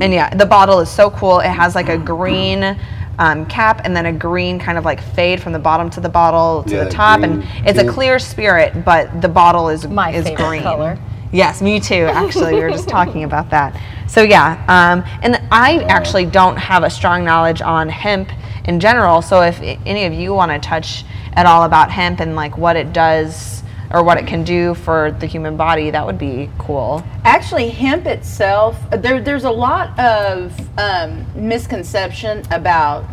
and 0.00 0.12
yeah, 0.12 0.34
the 0.34 0.46
bottle 0.46 0.80
is 0.80 0.90
so 0.90 1.10
cool. 1.10 1.40
It 1.40 1.48
has 1.48 1.74
like 1.74 1.88
a 1.88 1.96
green 1.96 2.76
um, 3.18 3.46
cap 3.46 3.82
and 3.84 3.96
then 3.96 4.06
a 4.06 4.12
green 4.12 4.58
kind 4.58 4.76
of 4.76 4.84
like 4.84 5.00
fade 5.00 5.40
from 5.40 5.52
the 5.52 5.58
bottom 5.58 5.88
to 5.90 6.00
the 6.00 6.08
bottle 6.08 6.64
to 6.64 6.70
Yeah, 6.70 6.78
the 6.80 6.84
that 6.84 6.92
top, 6.92 7.20
and 7.20 7.42
green 7.42 7.66
it's 7.66 7.78
a 7.78 7.86
clear 7.88 8.18
spirit, 8.18 8.84
but 8.84 9.22
the 9.22 9.28
bottle 9.28 9.68
is 9.68 9.86
My 9.86 10.10
is 10.10 10.24
favorite 10.24 10.48
green. 10.48 10.62
color. 10.62 10.98
Yes, 11.32 11.60
me 11.62 11.80
too. 11.80 12.04
Actually, 12.06 12.54
we 12.54 12.60
were 12.60 12.70
just 12.70 12.88
talking 12.88 13.24
about 13.24 13.50
that. 13.50 13.80
So 14.06 14.22
yeah, 14.22 14.62
um, 14.68 15.04
and 15.22 15.40
I 15.50 15.82
actually 15.88 16.26
don't 16.26 16.56
have 16.56 16.82
a 16.84 16.90
strong 16.90 17.24
knowledge 17.24 17.62
on 17.62 17.88
hemp 17.88 18.30
in 18.66 18.80
general. 18.80 19.22
So 19.22 19.42
if 19.42 19.60
any 19.60 20.04
of 20.04 20.12
you 20.12 20.34
want 20.34 20.52
to 20.52 20.58
touch 20.58 21.04
at 21.32 21.46
all 21.46 21.64
about 21.64 21.90
hemp 21.90 22.20
and 22.20 22.34
like 22.34 22.56
what 22.56 22.76
it 22.76 22.92
does 22.92 23.62
or 23.90 24.02
what 24.02 24.18
it 24.18 24.26
can 24.26 24.44
do 24.44 24.74
for 24.74 25.10
the 25.20 25.26
human 25.26 25.56
body, 25.56 25.90
that 25.90 26.04
would 26.04 26.18
be 26.18 26.50
cool. 26.58 27.02
Actually, 27.24 27.70
hemp 27.70 28.06
itself, 28.06 28.78
there, 28.90 29.20
there's 29.20 29.44
a 29.44 29.50
lot 29.50 29.98
of 29.98 30.52
um, 30.78 31.24
misconception 31.34 32.42
about 32.50 33.04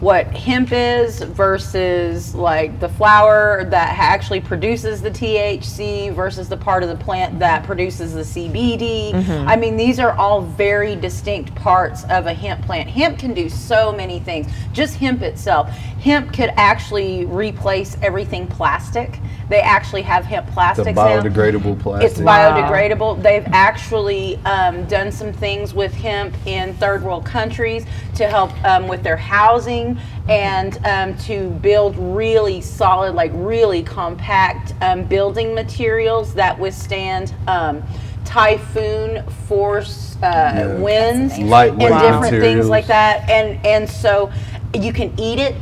what 0.00 0.26
hemp 0.26 0.70
is 0.72 1.20
versus 1.20 2.34
like 2.34 2.78
the 2.80 2.88
flower 2.88 3.64
that 3.70 3.96
actually 3.98 4.40
produces 4.40 5.00
the 5.00 5.10
THC 5.10 6.12
versus 6.14 6.48
the 6.48 6.56
part 6.56 6.82
of 6.82 6.88
the 6.88 7.04
plant 7.04 7.38
that 7.38 7.64
produces 7.64 8.12
the 8.12 8.20
CBD. 8.20 9.14
I 9.46 9.56
mean, 9.56 9.76
these 9.76 9.98
are 9.98 10.12
all 10.12 10.42
very 10.42 10.96
distinct 10.96 11.54
parts 11.54 12.04
of 12.04 12.26
a 12.26 12.34
hemp 12.34 12.62
plant. 12.64 12.88
Hemp 12.88 13.18
can 13.18 13.32
do 13.32 13.48
so 13.48 13.92
many 13.92 14.18
things. 14.18 14.46
Just 14.72 14.96
hemp 14.96 15.22
itself. 15.22 15.68
Hemp 15.68 16.32
could 16.32 16.50
actually 16.56 17.24
replace 17.26 17.96
everything 18.02 18.46
plastic. 18.46 19.18
They 19.48 19.60
actually 19.60 20.02
have 20.02 20.24
hemp 20.32 20.46
plastics 20.48 20.96
now. 20.96 21.20
biodegradable 21.20 21.78
plastic. 21.80 22.10
It's 22.10 22.20
biodegradable. 22.20 23.22
They've 23.22 23.46
actually 23.48 24.36
um, 24.44 24.84
done 24.86 25.12
some 25.12 25.32
things 25.32 25.74
with 25.74 25.92
hemp 25.92 26.34
in 26.46 26.74
third 26.74 27.02
world 27.02 27.24
countries 27.24 27.84
to 28.16 28.26
help 28.26 28.50
um, 28.64 28.88
with 28.88 29.02
their 29.02 29.16
housing 29.16 29.98
and 30.28 30.78
um, 30.86 31.16
to 31.18 31.50
build 31.62 31.96
really 31.98 32.60
solid, 32.60 33.14
like 33.14 33.30
really 33.34 33.82
compact 33.82 34.74
um, 34.80 35.04
building 35.04 35.54
materials 35.54 36.34
that 36.34 36.58
withstand 36.58 37.34
um, 37.46 37.82
typhoon 38.24 39.22
force 39.46 40.16
uh, 40.22 40.22
Yeah. 40.22 40.78
winds 40.78 41.34
and 41.34 41.78
different 41.78 42.40
things 42.40 42.68
like 42.68 42.86
that. 42.86 43.28
And 43.28 43.64
and 43.66 43.88
so 43.88 44.32
you 44.74 44.92
can 44.92 45.12
eat 45.18 45.38
it. 45.38 45.54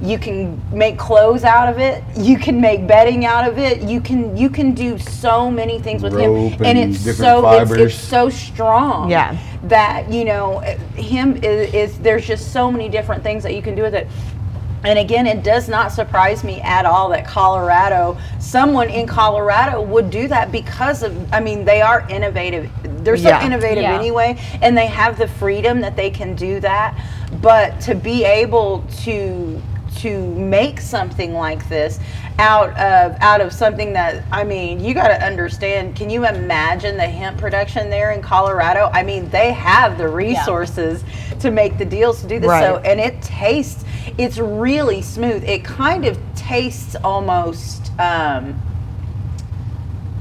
You 0.00 0.16
can 0.16 0.62
make 0.72 0.96
clothes 0.96 1.42
out 1.42 1.68
of 1.68 1.80
it. 1.80 2.04
You 2.16 2.38
can 2.38 2.60
make 2.60 2.86
bedding 2.86 3.24
out 3.24 3.48
of 3.48 3.58
it. 3.58 3.82
You 3.82 4.00
can 4.00 4.36
you 4.36 4.48
can 4.48 4.72
do 4.72 4.96
so 4.96 5.50
many 5.50 5.80
things 5.80 6.02
with 6.02 6.12
hemp, 6.12 6.60
and 6.60 6.66
and 6.66 6.78
it's 6.78 7.16
so 7.16 7.48
it's, 7.50 7.70
it's 7.72 7.94
so 7.94 8.28
strong. 8.28 9.10
Yeah. 9.10 9.36
That 9.64 10.08
you 10.08 10.24
know, 10.24 10.60
hemp 10.96 11.42
is, 11.42 11.74
is 11.74 11.98
there's 11.98 12.26
just 12.26 12.52
so 12.52 12.70
many 12.70 12.88
different 12.88 13.24
things 13.24 13.42
that 13.42 13.54
you 13.54 13.62
can 13.62 13.74
do 13.74 13.82
with 13.82 13.94
it. 13.94 14.06
And 14.84 14.98
again, 15.00 15.26
it 15.26 15.42
does 15.42 15.68
not 15.68 15.90
surprise 15.90 16.44
me 16.44 16.60
at 16.60 16.86
all 16.86 17.08
that 17.08 17.26
Colorado, 17.26 18.16
someone 18.38 18.88
in 18.88 19.08
Colorado 19.08 19.82
would 19.82 20.08
do 20.08 20.28
that 20.28 20.52
because 20.52 21.02
of, 21.02 21.32
I 21.32 21.40
mean, 21.40 21.64
they 21.64 21.82
are 21.82 22.06
innovative. 22.08 22.70
They're 23.02 23.16
so 23.16 23.28
Yeah. 23.30 23.44
innovative 23.44 23.82
Yeah. 23.82 23.98
anyway, 23.98 24.38
and 24.62 24.78
they 24.78 24.86
have 24.86 25.18
the 25.18 25.26
freedom 25.26 25.80
that 25.80 25.96
they 25.96 26.10
can 26.10 26.36
do 26.36 26.60
that. 26.60 26.94
But 27.42 27.80
to 27.82 27.96
be 27.96 28.24
able 28.24 28.84
to 29.02 29.60
to 30.02 30.26
make 30.34 30.80
something 30.80 31.34
like 31.34 31.68
this 31.68 31.98
out 32.38 32.70
of 32.78 33.16
out 33.20 33.40
of 33.40 33.52
something 33.52 33.92
that 33.92 34.24
I 34.30 34.44
mean, 34.44 34.80
you 34.80 34.94
got 34.94 35.08
to 35.08 35.24
understand. 35.24 35.96
Can 35.96 36.08
you 36.08 36.26
imagine 36.26 36.96
the 36.96 37.06
hemp 37.06 37.38
production 37.38 37.90
there 37.90 38.12
in 38.12 38.22
Colorado? 38.22 38.90
I 38.92 39.02
mean, 39.02 39.28
they 39.30 39.52
have 39.52 39.98
the 39.98 40.08
resources 40.08 41.04
to 41.40 41.50
make 41.50 41.78
the 41.78 41.84
deals 41.84 42.22
to 42.22 42.28
do 42.28 42.38
this. 42.38 42.48
So 42.48 42.78
and 42.84 43.00
it 43.00 43.20
tastes 43.22 43.84
it's 44.16 44.38
really 44.38 45.02
smooth 45.02 45.44
it 45.44 45.64
kind 45.64 46.04
of 46.04 46.18
tastes 46.34 46.96
almost 47.04 47.92
um 48.00 48.60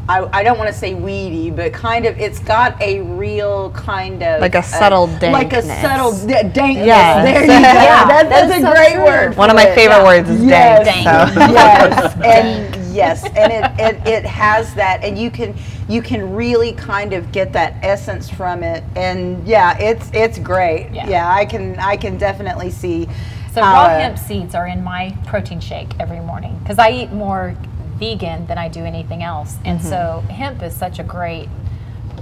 I, 0.10 0.40
I 0.40 0.44
don't 0.44 0.58
want 0.58 0.70
to 0.72 0.74
say 0.78 0.94
weedy, 0.94 1.52
but 1.52 1.74
kind 1.74 2.06
of, 2.06 2.18
it's 2.18 2.40
got 2.40 2.82
a 2.82 3.02
real 3.02 3.72
kind 3.72 4.24
of 4.24 4.40
Like 4.40 4.56
a 4.56 4.60
uh, 4.60 4.62
subtle 4.62 5.08
like 5.22 5.52
a 5.54 5.62
subtle 5.62 6.12
d- 6.14 6.28
dankness. 6.54 6.86
Yes. 6.86 7.26
There 7.26 7.42
you 7.42 7.48
go. 7.48 7.54
Yeah, 7.58 8.06
That- 8.08 8.30
that's, 8.30 8.50
that's 8.50 8.60
a 8.60 8.66
so 8.68 8.72
great 8.72 8.94
true. 8.94 9.04
word. 9.04 9.36
One 9.38 9.50
of 9.50 9.56
my 9.56 9.68
it. 9.68 9.76
favorite 9.76 9.98
Yeah. 9.98 10.04
words 10.06 10.30
is 10.30 10.44
yes. 10.44 10.86
dank. 10.86 11.04
So. 11.04 11.40
yes, 11.52 12.16
and 12.26 12.94
yes, 12.96 13.24
and 13.26 13.52
it, 13.54 13.72
it 13.80 14.08
it 14.08 14.26
has 14.26 14.74
that, 14.76 15.04
and 15.04 15.18
you 15.18 15.30
can 15.30 15.54
you 15.90 16.02
can 16.02 16.34
really 16.34 16.72
kind 16.74 17.14
of 17.14 17.32
get 17.32 17.52
that 17.54 17.76
essence 17.84 18.30
from 18.30 18.64
it, 18.64 18.84
and 18.96 19.46
yeah, 19.48 19.78
it's 19.78 20.10
it's 20.14 20.40
great. 20.40 20.90
Yeah. 20.94 21.10
Yeah, 21.10 21.30
I 21.32 21.46
can 21.46 21.78
I 21.80 21.98
can 21.98 22.18
definitely 22.18 22.72
see. 22.72 23.08
So 23.54 23.64
how, 23.64 23.74
raw 23.74 23.84
uh, 23.86 24.00
hemp 24.00 24.18
seeds 24.20 24.56
are 24.56 24.68
in 24.68 24.84
my 24.84 25.16
protein 25.26 25.60
shake 25.60 25.90
every 26.00 26.20
morning 26.20 26.58
because 26.60 26.78
I 26.80 26.92
eat 26.92 27.12
more 27.12 27.56
vegan 28.02 28.48
than 28.48 28.58
I 28.58 28.68
do 28.70 28.84
anything 28.86 29.24
else, 29.24 29.58
and 29.66 29.80
Mm-hmm. 29.80 29.90
so 29.90 30.24
hemp 30.30 30.62
is 30.64 30.76
such 30.76 31.00
a 31.00 31.04
great. 31.04 31.50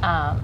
Um, 0.02 0.42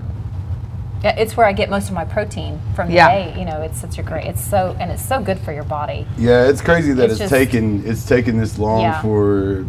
it's 1.03 1.35
where 1.35 1.47
I 1.47 1.53
get 1.53 1.69
most 1.69 1.87
of 1.89 1.95
my 1.95 2.05
protein 2.05 2.59
from 2.75 2.89
the 2.89 2.95
Yeah. 2.95 3.07
day. 3.09 3.39
You 3.39 3.45
know, 3.45 3.61
it's 3.61 3.79
such 3.81 3.97
a 3.97 4.03
great. 4.03 4.25
It's 4.27 4.43
so 4.43 4.75
and 4.79 4.91
it's 4.91 5.03
so 5.03 5.19
good 5.21 5.39
for 5.39 5.51
your 5.51 5.63
body. 5.63 6.05
Yeah, 6.17 6.47
it's 6.47 6.61
crazy 6.61 6.93
that 6.93 7.05
It's 7.05 7.13
it's, 7.13 7.19
just- 7.21 7.33
taken 7.33 7.83
it's 7.85 8.05
taken 8.05 8.37
this 8.37 8.59
long 8.59 8.81
Yeah. 8.81 9.01
for 9.01 9.65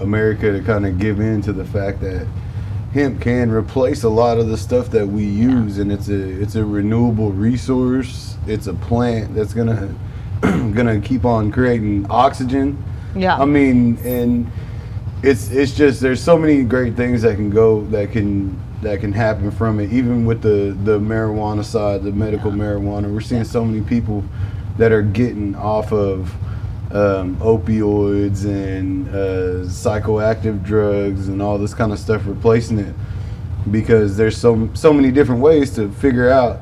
America 0.00 0.50
to 0.52 0.60
kind 0.60 0.84
of 0.84 0.98
give 0.98 1.20
in 1.20 1.40
to 1.42 1.52
the 1.52 1.64
fact 1.64 2.00
that 2.00 2.26
hemp 2.92 3.20
can 3.20 3.50
replace 3.52 4.02
a 4.02 4.08
lot 4.08 4.38
of 4.38 4.48
the 4.48 4.56
stuff 4.56 4.90
that 4.90 5.06
we 5.06 5.24
use, 5.24 5.78
and 5.78 5.92
it's 5.92 6.08
a 6.08 6.20
it's 6.42 6.56
a 6.56 6.64
renewable 6.64 7.30
resource. 7.30 8.36
It's 8.48 8.66
a 8.66 8.74
plant 8.74 9.34
that's 9.36 9.54
gonna 9.54 9.90
gonna 10.42 11.00
keep 11.00 11.24
on 11.24 11.52
creating 11.52 12.06
oxygen. 12.10 12.82
Yeah. 13.14 13.36
I 13.36 13.44
mean, 13.44 13.96
and 14.04 14.50
it's 15.24 15.50
it's 15.50 15.72
just 15.72 16.00
there's 16.00 16.22
so 16.22 16.36
many 16.36 16.62
great 16.64 16.94
things 16.96 17.22
that 17.22 17.36
can 17.36 17.48
go 17.48 17.82
that 17.86 18.12
can 18.12 18.60
that 18.82 19.00
can 19.00 19.12
happen 19.12 19.50
from 19.50 19.80
it. 19.80 19.90
Even 19.92 20.26
with 20.26 20.42
the 20.42 20.76
the 20.84 20.98
marijuana 20.98 21.64
side, 21.64 22.02
the 22.02 22.12
medical 22.12 22.50
marijuana, 22.50 23.12
we're 23.12 23.20
seeing 23.20 23.44
so 23.44 23.64
many 23.64 23.80
people 23.80 24.22
that 24.76 24.92
are 24.92 25.02
getting 25.02 25.54
off 25.54 25.92
of 25.92 26.30
um, 26.92 27.36
opioids 27.36 28.44
and 28.44 29.08
uh, 29.08 29.66
psychoactive 29.66 30.62
drugs 30.62 31.28
and 31.28 31.40
all 31.40 31.58
this 31.58 31.72
kind 31.72 31.92
of 31.92 31.98
stuff, 31.98 32.22
replacing 32.26 32.78
it. 32.78 32.94
Because 33.70 34.18
there's 34.18 34.36
so 34.36 34.68
so 34.74 34.92
many 34.92 35.10
different 35.10 35.40
ways 35.40 35.74
to 35.76 35.90
figure 35.90 36.28
out 36.28 36.60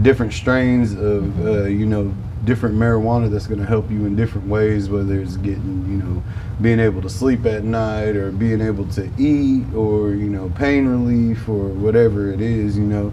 different 0.00 0.32
strains 0.32 0.92
of 0.94 1.46
uh, 1.46 1.64
you 1.64 1.86
know 1.86 2.12
different 2.44 2.74
marijuana 2.74 3.30
that's 3.30 3.46
going 3.46 3.60
to 3.60 3.66
help 3.66 3.90
you 3.90 4.04
in 4.04 4.16
different 4.16 4.46
ways 4.48 4.88
whether 4.88 5.20
it's 5.20 5.36
getting 5.36 5.86
you 5.88 5.96
know 5.96 6.22
being 6.60 6.80
able 6.80 7.00
to 7.00 7.08
sleep 7.08 7.46
at 7.46 7.62
night 7.62 8.16
or 8.16 8.32
being 8.32 8.60
able 8.60 8.84
to 8.86 9.08
eat 9.16 9.64
or 9.74 10.10
you 10.10 10.28
know 10.28 10.50
pain 10.56 10.86
relief 10.86 11.48
or 11.48 11.68
whatever 11.68 12.32
it 12.32 12.40
is 12.40 12.76
you 12.76 12.84
know 12.84 13.12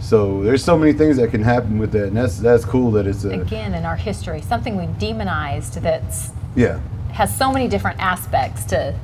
so 0.00 0.42
there's 0.42 0.64
so 0.64 0.76
many 0.76 0.92
things 0.92 1.16
that 1.16 1.30
can 1.30 1.42
happen 1.42 1.78
with 1.78 1.92
that 1.92 2.08
and 2.08 2.16
that's 2.16 2.38
that's 2.38 2.64
cool 2.64 2.90
that 2.90 3.06
it's 3.06 3.24
a 3.24 3.30
Again, 3.30 3.72
in 3.74 3.84
our 3.84 3.96
history, 3.96 4.40
something 4.40 4.76
we 4.76 4.86
demonized 4.98 5.74
that's 5.74 6.30
yeah 6.56 6.80
has 7.12 7.34
so 7.36 7.52
many 7.52 7.68
different 7.68 8.00
aspects 8.00 8.64
to. 8.64 8.94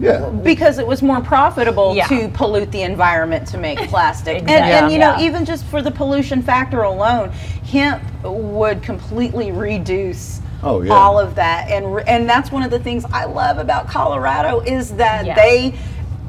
Yeah 0.00 0.28
because 0.42 0.78
it 0.78 0.86
was 0.86 1.02
more 1.02 1.20
profitable 1.20 1.94
Yeah. 1.94 2.06
to 2.08 2.28
pollute 2.28 2.70
the 2.72 2.82
environment 2.82 3.46
to 3.48 3.58
make 3.58 3.78
plastic. 3.88 4.38
And, 4.38 4.50
Exactly. 4.50 4.72
and 4.72 4.92
you 4.92 4.98
know, 4.98 5.16
Yeah. 5.16 5.26
even 5.26 5.44
just 5.44 5.64
for 5.66 5.82
the 5.82 5.90
pollution 5.90 6.42
factor 6.42 6.82
alone, 6.82 7.30
hemp 7.70 8.02
would 8.24 8.82
completely 8.82 9.52
reduce 9.52 10.40
Oh, 10.62 10.80
yeah. 10.82 10.92
all 10.94 11.18
of 11.18 11.34
that. 11.34 11.68
And 11.70 12.02
and 12.08 12.28
that's 12.28 12.50
one 12.50 12.62
of 12.62 12.70
the 12.70 12.78
things 12.78 13.04
I 13.12 13.24
love 13.26 13.58
about 13.58 13.86
Colorado 13.86 14.60
is 14.60 14.90
that 14.92 15.26
Yeah. 15.26 15.34
they 15.34 15.74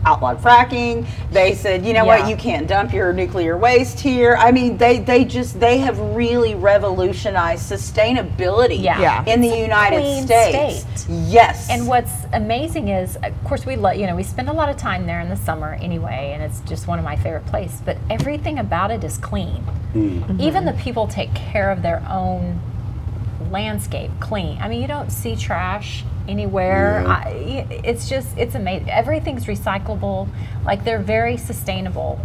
outlawed 0.06 0.40
fracking. 0.42 1.06
They 1.32 1.54
said, 1.56 1.86
you 1.86 1.94
know 1.94 2.06
Yeah. 2.06 2.22
what, 2.22 2.30
you 2.30 2.36
can't 2.36 2.68
dump 2.68 2.94
your 2.94 3.12
nuclear 3.12 3.58
waste 3.58 4.00
here. 4.00 4.36
I 4.40 4.52
mean, 4.52 4.78
they 4.78 5.00
they 5.00 5.26
just 5.26 5.60
they 5.60 5.80
have 5.80 6.00
really 6.00 6.56
revolutionized 6.56 7.70
sustainability 7.70 8.82
Yeah. 8.82 9.00
Yeah. 9.00 9.24
in 9.26 9.42
the 9.42 9.48
It's 9.48 9.58
a 9.58 9.62
United 9.62 10.26
States. 10.26 11.02
state. 11.02 11.10
Yes. 11.28 11.70
And 11.70 11.88
what's 11.88 12.12
amazing 12.34 12.88
is, 12.90 13.18
of 13.18 13.44
course, 13.44 13.66
we 13.66 13.76
let 13.76 13.98
you 13.98 14.06
know 14.08 14.16
we 14.16 14.24
spend 14.24 14.50
a 14.50 14.54
lot 14.54 14.70
of 14.70 14.78
time 14.78 15.06
there 15.08 15.20
in 15.20 15.30
the 15.30 15.36
summer 15.36 15.74
anyway, 15.82 16.32
and 16.34 16.44
it's 16.44 16.60
just 16.62 16.88
one 16.88 17.00
of 17.00 17.06
my 17.06 17.16
favorite 17.16 17.46
places. 17.48 17.82
But 17.84 17.98
everything 18.10 18.60
about 18.60 18.92
it 18.92 19.04
is 19.04 19.18
clean. 19.18 19.64
Mm-hmm. 19.94 20.40
Even 20.42 20.66
the 20.66 20.74
people 20.74 21.08
take 21.08 21.34
care 21.34 21.72
of 21.72 21.82
their 21.82 22.06
own 22.10 22.60
landscape 23.52 24.12
clean. 24.20 24.58
I 24.62 24.68
mean, 24.68 24.82
you 24.82 24.88
don't 24.88 25.12
see 25.12 25.36
trash 25.36 26.04
anywhere. 26.28 27.02
Yeah. 27.04 27.12
I, 27.26 27.68
it's 27.84 28.08
just 28.10 28.38
it's 28.38 28.56
amazing. 28.56 28.90
Everything's 28.90 29.46
recyclable. 29.46 30.28
Like 30.66 30.84
they're 30.84 31.00
very 31.00 31.38
sustainable. 31.38 32.20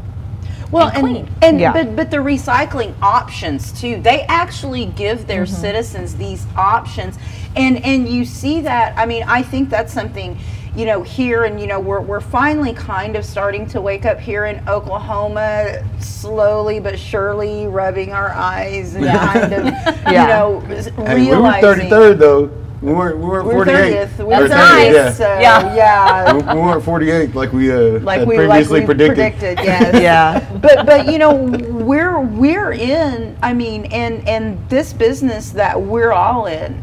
well 0.71 0.89
and 0.95 1.07
and 1.17 1.29
and 1.43 1.61
Yeah. 1.61 1.73
but 1.73 1.97
but 1.97 2.11
the 2.11 2.19
recycling 2.19 2.93
options 3.03 3.73
too 3.81 4.01
they 4.03 4.23
actually 4.29 4.87
give 4.87 5.27
their 5.27 5.45
Mm-hmm. 5.45 5.61
citizens 5.67 6.15
these 6.17 6.47
options 6.57 7.19
and 7.57 7.85
and 7.85 8.09
you 8.09 8.25
see 8.25 8.61
that 8.61 8.97
i 8.97 9.05
mean 9.05 9.25
i 9.27 9.43
think 9.43 9.69
that's 9.69 9.93
something 9.93 10.39
you 10.77 10.85
know 10.87 11.03
here 11.03 11.43
and 11.45 11.61
you 11.61 11.67
know 11.67 11.81
we're, 11.81 12.01
we're 12.01 12.21
finally 12.21 12.73
kind 12.73 13.17
of 13.17 13.25
starting 13.25 13.67
to 13.75 13.81
wake 13.81 14.05
up 14.07 14.21
here 14.21 14.45
in 14.47 14.57
oklahoma 14.69 15.83
slowly 15.99 16.79
but 16.79 16.97
surely 16.99 17.67
rubbing 17.67 18.13
our 18.13 18.31
eyes 18.31 18.95
and 18.95 19.05
Yeah. 19.05 19.33
kind 19.33 19.53
of 19.53 19.65
Yeah. 20.13 20.23
you 20.23 20.29
know 20.29 20.49
s- 20.77 20.87
hey 20.87 21.15
we 21.17 21.27
were 21.31 21.43
realizing 21.43 21.91
33rd 21.91 22.19
though 22.19 22.51
we 22.83 22.93
weren't 22.95 23.19
we 23.19 23.25
weren't 23.27 23.47
we're 23.47 23.65
48 23.65 24.09
30th 24.09 24.25
we're 24.25 24.49
That's 24.49 24.55
30th 24.55 25.05
nice. 25.05 25.17
so 25.19 25.39
Yeah. 25.39 25.75
yeah 25.75 26.33
we, 26.33 26.43
we 26.43 26.61
weren't 26.67 26.83
48 26.83 27.35
like 27.35 27.53
we 27.53 27.71
uh 27.71 28.01
like 28.01 28.21
had 28.21 28.29
we 28.29 28.37
previously 28.37 28.81
like 28.81 28.89
we 28.89 28.95
predicted. 28.95 29.59
yes 29.63 30.01
Yeah. 30.03 30.41
but 30.63 30.87
but 30.87 31.07
you 31.13 31.19
know 31.19 31.35
we're 31.35 32.21
we're 32.21 32.73
in 32.73 33.37
i 33.43 33.53
mean 33.53 33.85
and 33.87 34.27
and 34.27 34.59
this 34.71 34.93
business 34.95 35.51
that 35.51 35.81
we're 35.81 36.13
all 36.13 36.47
in 36.47 36.83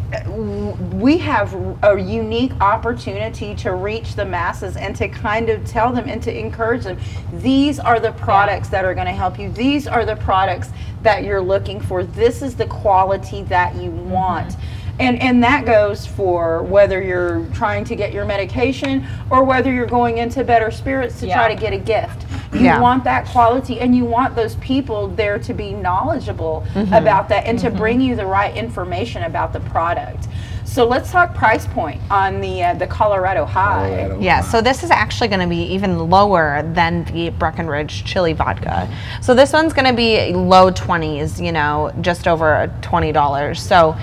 we 0.99 1.17
have 1.17 1.53
a 1.83 1.99
unique 1.99 2.51
opportunity 2.61 3.55
to 3.55 3.73
reach 3.73 4.15
the 4.15 4.25
masses 4.25 4.77
and 4.77 4.95
to 4.95 5.07
kind 5.07 5.49
of 5.49 5.65
tell 5.65 5.91
them 5.91 6.07
and 6.07 6.21
to 6.23 6.37
encourage 6.37 6.83
them 6.83 6.97
these 7.33 7.79
are 7.79 7.99
the 7.99 8.11
products 8.13 8.69
that 8.69 8.85
are 8.85 8.93
going 8.93 9.07
to 9.07 9.13
help 9.13 9.39
you 9.39 9.51
these 9.51 9.87
are 9.87 10.05
the 10.05 10.15
products 10.17 10.69
that 11.01 11.23
you're 11.23 11.41
looking 11.41 11.79
for 11.81 12.03
this 12.03 12.41
is 12.43 12.55
the 12.55 12.65
quality 12.67 13.41
that 13.43 13.75
you 13.75 13.89
want 13.91 14.55
and 14.99 15.21
and 15.21 15.43
that 15.43 15.65
goes 15.65 16.05
for 16.05 16.63
whether 16.63 17.01
you're 17.01 17.45
trying 17.53 17.83
to 17.85 17.95
get 17.95 18.13
your 18.13 18.25
medication 18.25 19.05
or 19.29 19.43
whether 19.43 19.71
you're 19.71 19.85
going 19.85 20.17
into 20.17 20.43
better 20.43 20.71
spirits 20.71 21.19
to 21.19 21.27
try 21.31 21.53
to 21.53 21.59
get 21.59 21.73
a 21.73 21.77
gift. 21.77 22.25
You 22.53 22.61
Yeah. 22.61 22.79
want 22.79 23.03
that 23.03 23.25
quality 23.25 23.79
and 23.79 23.95
you 23.95 24.05
want 24.05 24.35
those 24.35 24.55
people 24.55 25.09
there 25.09 25.37
to 25.39 25.53
be 25.53 25.73
knowledgeable 25.73 26.65
about 26.91 27.29
that 27.29 27.45
and 27.45 27.59
to 27.59 27.69
bring 27.69 28.01
you 28.01 28.15
the 28.15 28.25
right 28.25 28.55
information 28.55 29.23
about 29.23 29.53
the 29.53 29.59
product. 29.59 30.27
So 30.63 30.85
let's 30.85 31.11
talk 31.11 31.33
price 31.33 31.65
point 31.65 31.99
on 32.11 32.41
the 32.41 32.63
uh, 32.63 32.73
the 32.73 32.87
Colorado 32.87 33.45
High. 33.45 33.89
Colorado. 33.89 34.19
Yeah, 34.19 34.41
so 34.41 34.61
this 34.61 34.83
is 34.83 34.91
actually 34.91 35.27
going 35.29 35.39
to 35.39 35.47
be 35.47 35.61
even 35.73 36.09
lower 36.09 36.61
than 36.73 37.05
the 37.05 37.29
Breckenridge 37.29 38.03
chili 38.03 38.33
vodka. 38.33 38.87
So 39.21 39.33
this 39.33 39.53
one's 39.53 39.73
going 39.73 39.87
to 39.87 39.93
be 39.93 40.33
low 40.33 40.69
20s, 40.71 41.43
you 41.43 41.51
know, 41.53 41.91
just 42.01 42.27
over 42.27 42.71
$20. 42.81 43.57
So 43.57 43.95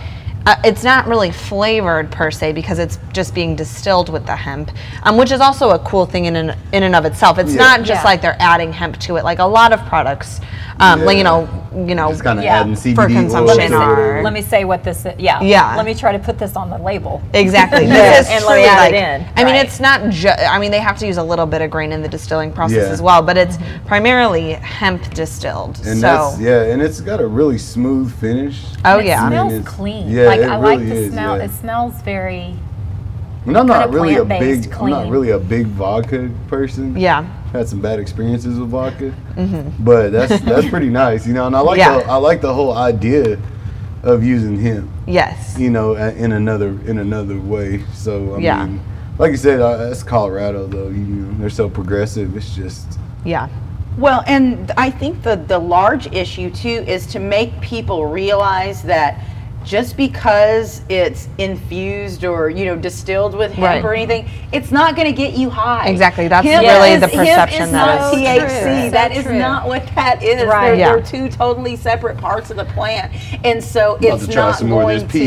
uh, 0.46 0.56
it's 0.64 0.82
not 0.84 1.06
really 1.06 1.30
flavored 1.30 2.10
per 2.10 2.30
se 2.30 2.52
because 2.52 2.78
it's 2.78 2.98
just 3.12 3.34
being 3.34 3.56
distilled 3.56 4.08
with 4.10 4.26
the 4.26 4.36
hemp, 4.36 4.70
um, 5.04 5.16
which 5.16 5.32
is 5.32 5.40
also 5.40 5.70
a 5.70 5.78
cool 5.80 6.04
thing 6.06 6.26
in 6.26 6.36
and, 6.36 6.56
in 6.72 6.82
and 6.82 6.94
of 6.94 7.04
itself. 7.04 7.38
It's 7.38 7.52
Yeah. 7.52 7.58
not 7.60 7.78
just 7.82 8.02
Yeah. 8.02 8.10
like 8.10 8.20
they're 8.22 8.36
adding 8.40 8.72
hemp 8.72 8.98
to 9.00 9.16
it, 9.16 9.24
like 9.24 9.38
a 9.38 9.44
lot 9.44 9.72
of 9.72 9.84
products, 9.86 10.40
um, 10.80 11.04
like, 11.04 11.16
you 11.16 11.24
know, 11.24 11.48
you 11.74 11.94
know, 11.94 12.10
Just 12.10 12.22
kind 12.22 12.38
of 12.38 12.44
Yeah. 12.44 12.60
adding 12.60 12.76
CBD 12.76 12.94
For 12.94 13.06
consumption 13.08 13.56
to 13.58 13.64
it. 13.64 13.72
are- 13.72 14.22
Let 14.22 14.32
me 14.32 14.42
say 14.42 14.64
what 14.64 14.84
this 14.84 15.04
is. 15.06 15.12
Yeah. 15.18 15.40
Yeah. 15.40 15.74
Let 15.76 15.84
me 15.86 15.94
try 15.94 16.12
to 16.12 16.18
put 16.18 16.38
this 16.38 16.54
on 16.56 16.68
the 16.70 16.78
label. 16.78 17.20
Exactly. 17.32 17.86
Yes. 17.86 18.18
This 18.24 18.26
is 18.28 18.32
And 18.34 18.44
let 18.44 18.56
me 18.58 18.62
truly 18.64 18.68
add 18.68 18.92
it 18.92 18.96
in. 19.22 19.26
I 19.36 19.44
mean, 19.44 19.54
Right. 19.54 19.64
it's 19.64 19.80
not 19.80 20.08
just. 20.10 20.38
I 20.40 20.58
mean, 20.58 20.70
they 20.70 20.78
have 20.78 20.96
to 20.98 21.06
use 21.06 21.16
a 21.16 21.22
little 21.22 21.46
bit 21.46 21.62
of 21.62 21.70
grain 21.70 21.90
in 21.92 22.00
the 22.02 22.08
distilling 22.08 22.52
process 22.52 22.86
Yeah. 22.86 22.92
as 22.92 23.00
well, 23.02 23.22
but 23.22 23.36
it's 23.36 23.56
Mm-hmm. 23.56 23.86
primarily 23.86 24.52
hemp 24.52 25.12
distilled. 25.14 25.78
And 25.86 26.00
so, 26.00 26.30
that's 26.30 26.40
yeah, 26.40 26.62
and 26.72 26.80
it's 26.82 27.00
got 27.00 27.20
a 27.20 27.26
really 27.26 27.58
smooth 27.58 28.12
finish. 28.20 28.60
oh 28.84 28.98
And 28.98 29.00
it 29.00 29.06
yeah, 29.06 29.26
smells 29.28 29.52
it's- 29.52 29.74
clean. 29.74 30.08
yeah, 30.08 30.26
like 30.26 30.33
it 30.40 30.48
I 30.48 30.56
like 30.56 30.78
the 30.80 30.94
is, 30.94 31.12
smell. 31.12 31.36
yeah. 31.38 31.44
It 31.44 31.50
smells 31.50 32.00
very. 32.02 32.54
And 33.46 33.58
I'm 33.58 33.66
not 33.66 33.84
Kinda 33.90 33.98
really 33.98 34.14
a 34.16 34.24
plant-based, 34.24 34.70
big 34.70 34.78
I'm 34.80 34.88
not 34.90 35.08
really 35.10 35.30
a 35.30 35.38
big 35.38 35.66
vodka 35.66 36.30
person. 36.48 36.96
yeah, 36.96 37.24
Had 37.52 37.68
some 37.68 37.80
bad 37.80 37.98
experiences 37.98 38.58
with 38.58 38.70
vodka, 38.70 39.12
but 39.80 40.10
that's 40.10 40.40
that's 40.44 40.66
pretty 40.68 40.88
nice, 40.88 41.26
you 41.26 41.34
know. 41.34 41.46
And 41.46 41.54
I 41.54 41.60
like 41.60 41.76
Yeah. 41.78 41.98
the, 41.98 42.06
I 42.06 42.16
like 42.16 42.40
the 42.40 42.54
whole 42.54 42.72
idea 42.74 43.38
of 44.02 44.24
using 44.24 44.58
hemp. 44.58 44.88
yes, 45.06 45.56
you 45.58 45.68
know, 45.70 45.94
in 45.94 46.32
another 46.32 46.68
in 46.86 46.98
another 46.98 47.38
way. 47.38 47.84
So 47.92 48.34
I 48.34 48.38
Yeah. 48.38 48.64
mean, 48.64 48.80
like 49.18 49.30
you 49.32 49.36
said, 49.36 49.60
uh, 49.60 49.76
that's 49.76 50.02
Colorado 50.02 50.66
though. 50.66 50.88
You 50.88 51.04
know, 51.04 51.38
they're 51.38 51.50
so 51.50 51.68
progressive. 51.68 52.34
It's 52.38 52.54
just 52.56 52.98
yeah, 53.26 53.48
Well, 53.98 54.22
and 54.26 54.72
I 54.78 54.90
think 54.90 55.22
the 55.22 55.36
the 55.36 55.58
large 55.58 56.10
issue 56.14 56.50
too 56.50 56.82
is 56.86 57.04
to 57.08 57.18
make 57.18 57.60
people 57.60 58.06
realize 58.06 58.82
that 58.84 59.20
just 59.64 59.96
because 59.96 60.82
it's 60.90 61.26
infused 61.38 62.24
or 62.24 62.50
you 62.50 62.66
know 62.66 62.76
distilled 62.76 63.34
with 63.34 63.50
hemp 63.52 63.64
Right. 63.66 63.84
or 63.84 63.94
anything, 63.94 64.28
it's 64.52 64.70
not 64.70 64.94
going 64.94 65.06
to 65.06 65.12
get 65.16 65.32
you 65.38 65.48
high. 65.50 65.88
Exactly, 65.88 66.28
that's 66.28 66.46
Hemp 66.46 66.66
really 66.66 66.90
is- 66.92 67.00
the 67.00 67.08
hemp 67.08 67.28
perception 67.28 67.62
is 67.62 67.70
that 67.72 68.00
not 68.00 68.14
is- 68.14 68.20
THC. 68.20 68.40
So 68.40 68.62
true. 68.82 68.90
That 68.90 69.12
So 69.12 69.18
is 69.18 69.24
true. 69.24 69.38
not 69.38 69.66
what 69.66 69.86
that 69.94 70.22
is. 70.22 70.46
Right. 70.46 70.66
They're, 70.68 70.74
Yeah. 70.76 70.92
they're 70.92 71.02
two 71.02 71.28
totally 71.28 71.76
separate 71.76 72.18
parts 72.18 72.50
of 72.50 72.56
the 72.58 72.66
plant, 72.66 73.10
and 73.44 73.62
so 73.64 73.94
about 73.96 74.04
it's 74.04 74.26
to 74.26 74.32
try 74.32 74.42
not 74.46 74.58
some 74.58 74.68
more 74.68 74.82
of 74.82 74.86
going 74.88 74.98
this 75.08 75.12
to. 75.12 75.18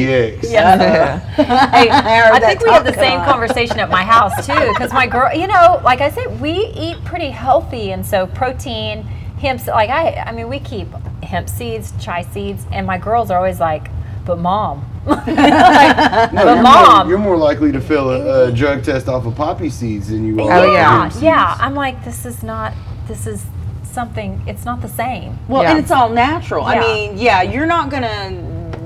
PX. 0.42 0.52
Yeah. 0.52 1.20
Hey, 1.38 1.90
I 1.90 2.40
think 2.40 2.64
we 2.64 2.70
had 2.70 2.86
the 2.86 2.94
same 2.94 3.20
on. 3.20 3.26
conversation 3.26 3.80
at 3.80 3.90
my 3.90 4.04
house 4.04 4.46
too, 4.46 4.54
because 4.74 4.94
my 4.94 5.08
girl, 5.08 5.34
you 5.34 5.48
know, 5.48 5.82
like 5.84 6.02
I 6.02 6.10
said, 6.10 6.40
we 6.40 6.52
eat 6.76 7.04
pretty 7.06 7.30
healthy, 7.30 7.92
and 7.92 8.06
so 8.06 8.28
protein, 8.28 9.04
hemp. 9.42 9.66
Like 9.68 9.90
I, 9.90 10.14
I 10.28 10.32
mean, 10.32 10.48
we 10.50 10.60
keep 10.60 10.88
hemp 11.24 11.50
seeds, 11.50 11.94
chai 12.00 12.22
seeds, 12.24 12.66
and 12.72 12.86
my 12.88 12.98
girls 12.98 13.32
are 13.32 13.38
always 13.38 13.60
like, 13.60 13.90
"But 14.28 14.40
mom, 14.40 14.86
like, 15.06 15.26
No, 15.28 15.34
but 15.34 16.54
you're, 16.54 16.62
mom." 16.62 16.98
more, 16.98 17.10
you're 17.10 17.18
more 17.18 17.38
likely 17.38 17.72
to 17.72 17.82
fail 17.82 18.10
a, 18.12 18.50
a 18.50 18.52
drug 18.52 18.84
test 18.84 19.08
off 19.08 19.26
of 19.26 19.36
poppy 19.36 19.70
seeds 19.70 20.10
than 20.10 20.26
you 20.26 20.40
oh, 20.42 20.50
are. 20.50 20.66
Oh, 20.66 20.74
off 20.74 20.74
yeah. 20.74 21.10
yeah. 21.22 21.58
I'm 21.60 21.74
like, 21.74 22.04
this 22.06 22.26
is 22.26 22.44
not. 22.44 22.74
This 23.08 23.26
is 23.26 23.46
something. 23.84 24.44
It's 24.46 24.66
not 24.66 24.82
the 24.82 24.90
same. 24.90 25.40
Well, 25.48 25.64
Yeah. 25.64 25.72
and 25.72 25.80
it's 25.80 25.92
all 25.92 26.10
natural. 26.10 26.66
I 26.66 26.80
mean, 26.80 27.18
yeah, 27.18 27.42
you're 27.42 27.66
not 27.66 27.90
gonna, 27.90 28.32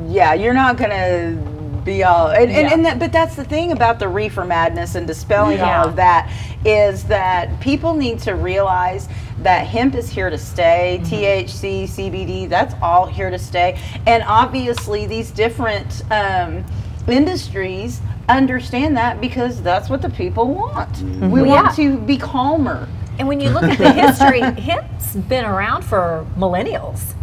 yeah, 0.08 0.34
you're 0.34 0.54
not 0.54 0.78
gonna 0.78 1.36
be 1.84 2.04
all, 2.04 2.28
and, 2.28 2.52
and, 2.52 2.52
Yeah. 2.52 2.74
and 2.74 2.86
that, 2.86 3.00
but 3.00 3.12
that's 3.12 3.36
the 3.36 3.44
thing 3.44 3.72
about 3.72 4.00
the 4.00 4.08
reefer 4.08 4.46
madness 4.46 4.96
and 4.96 5.08
dispelling 5.08 5.58
Yeah. 5.58 5.82
all 5.82 5.88
of 5.88 5.96
that 5.96 6.32
is 6.66 7.04
that 7.06 7.60
people 7.60 7.94
need 7.94 8.20
to 8.20 8.36
realize 8.36 9.08
that 9.42 9.66
hemp 9.66 9.96
is 9.96 10.10
here 10.10 10.30
to 10.30 10.38
stay. 10.38 11.00
Mm-hmm. 11.02 11.16
THC, 11.16 11.84
CBD, 11.88 12.50
that's 12.50 12.76
all 12.82 13.06
here 13.08 13.30
to 13.32 13.40
stay. 13.40 13.80
And 14.06 14.24
obviously, 14.28 15.06
these 15.08 15.32
different 15.32 16.04
um, 16.12 16.64
industries 17.08 18.02
understand 18.30 18.96
that 18.98 19.20
because 19.20 19.62
that's 19.62 19.90
what 19.90 20.02
the 20.02 20.10
people 20.10 20.54
want. 20.54 20.94
Mm-hmm. 20.94 21.32
We 21.32 21.42
want 21.42 21.76
to 21.76 21.98
be 21.98 22.18
calmer. 22.18 22.88
And 23.20 23.28
when 23.28 23.40
you 23.40 23.50
look 23.50 23.64
at 23.64 23.78
the 23.78 23.92
history, 23.92 24.40
hemp's 24.62 25.16
been 25.16 25.46
around 25.46 25.84
for 25.84 26.26
millennials. 26.38 27.14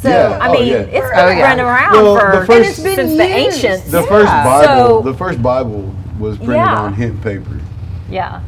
So 0.00 0.08
Yeah. 0.08 0.38
I 0.40 0.48
Oh, 0.48 0.52
mean, 0.52 0.66
yeah. 0.68 0.74
it's 0.76 0.92
been 0.92 1.02
Oh, 1.14 1.28
yeah. 1.28 1.42
running 1.42 1.64
around 1.64 1.92
Well, 1.92 2.16
for 2.18 2.30
the 2.40 2.46
first- 2.46 2.50
And 2.50 2.64
it's 2.66 2.80
been 2.80 2.94
since 2.96 3.16
the 3.16 3.22
ancients. 3.24 3.90
The 3.90 4.00
Yeah. 4.02 4.06
first 4.06 4.26
Bible, 4.32 4.86
So- 4.86 5.02
the 5.10 5.14
first 5.14 5.42
Bible 5.42 5.92
was 6.20 6.36
printed 6.36 6.56
Yeah. 6.56 6.80
on 6.82 6.92
hemp 6.94 7.22
paper. 7.22 7.56
yeah. 8.10 8.40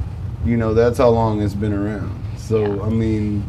You 0.45 0.57
know, 0.57 0.73
that's 0.75 0.97
how 0.99 1.09
long 1.11 1.43
it's 1.43 1.55
been 1.55 1.73
around. 1.75 2.13
So 2.37 2.61
Yeah. 2.61 2.83
I 2.85 2.89
mean, 2.89 3.45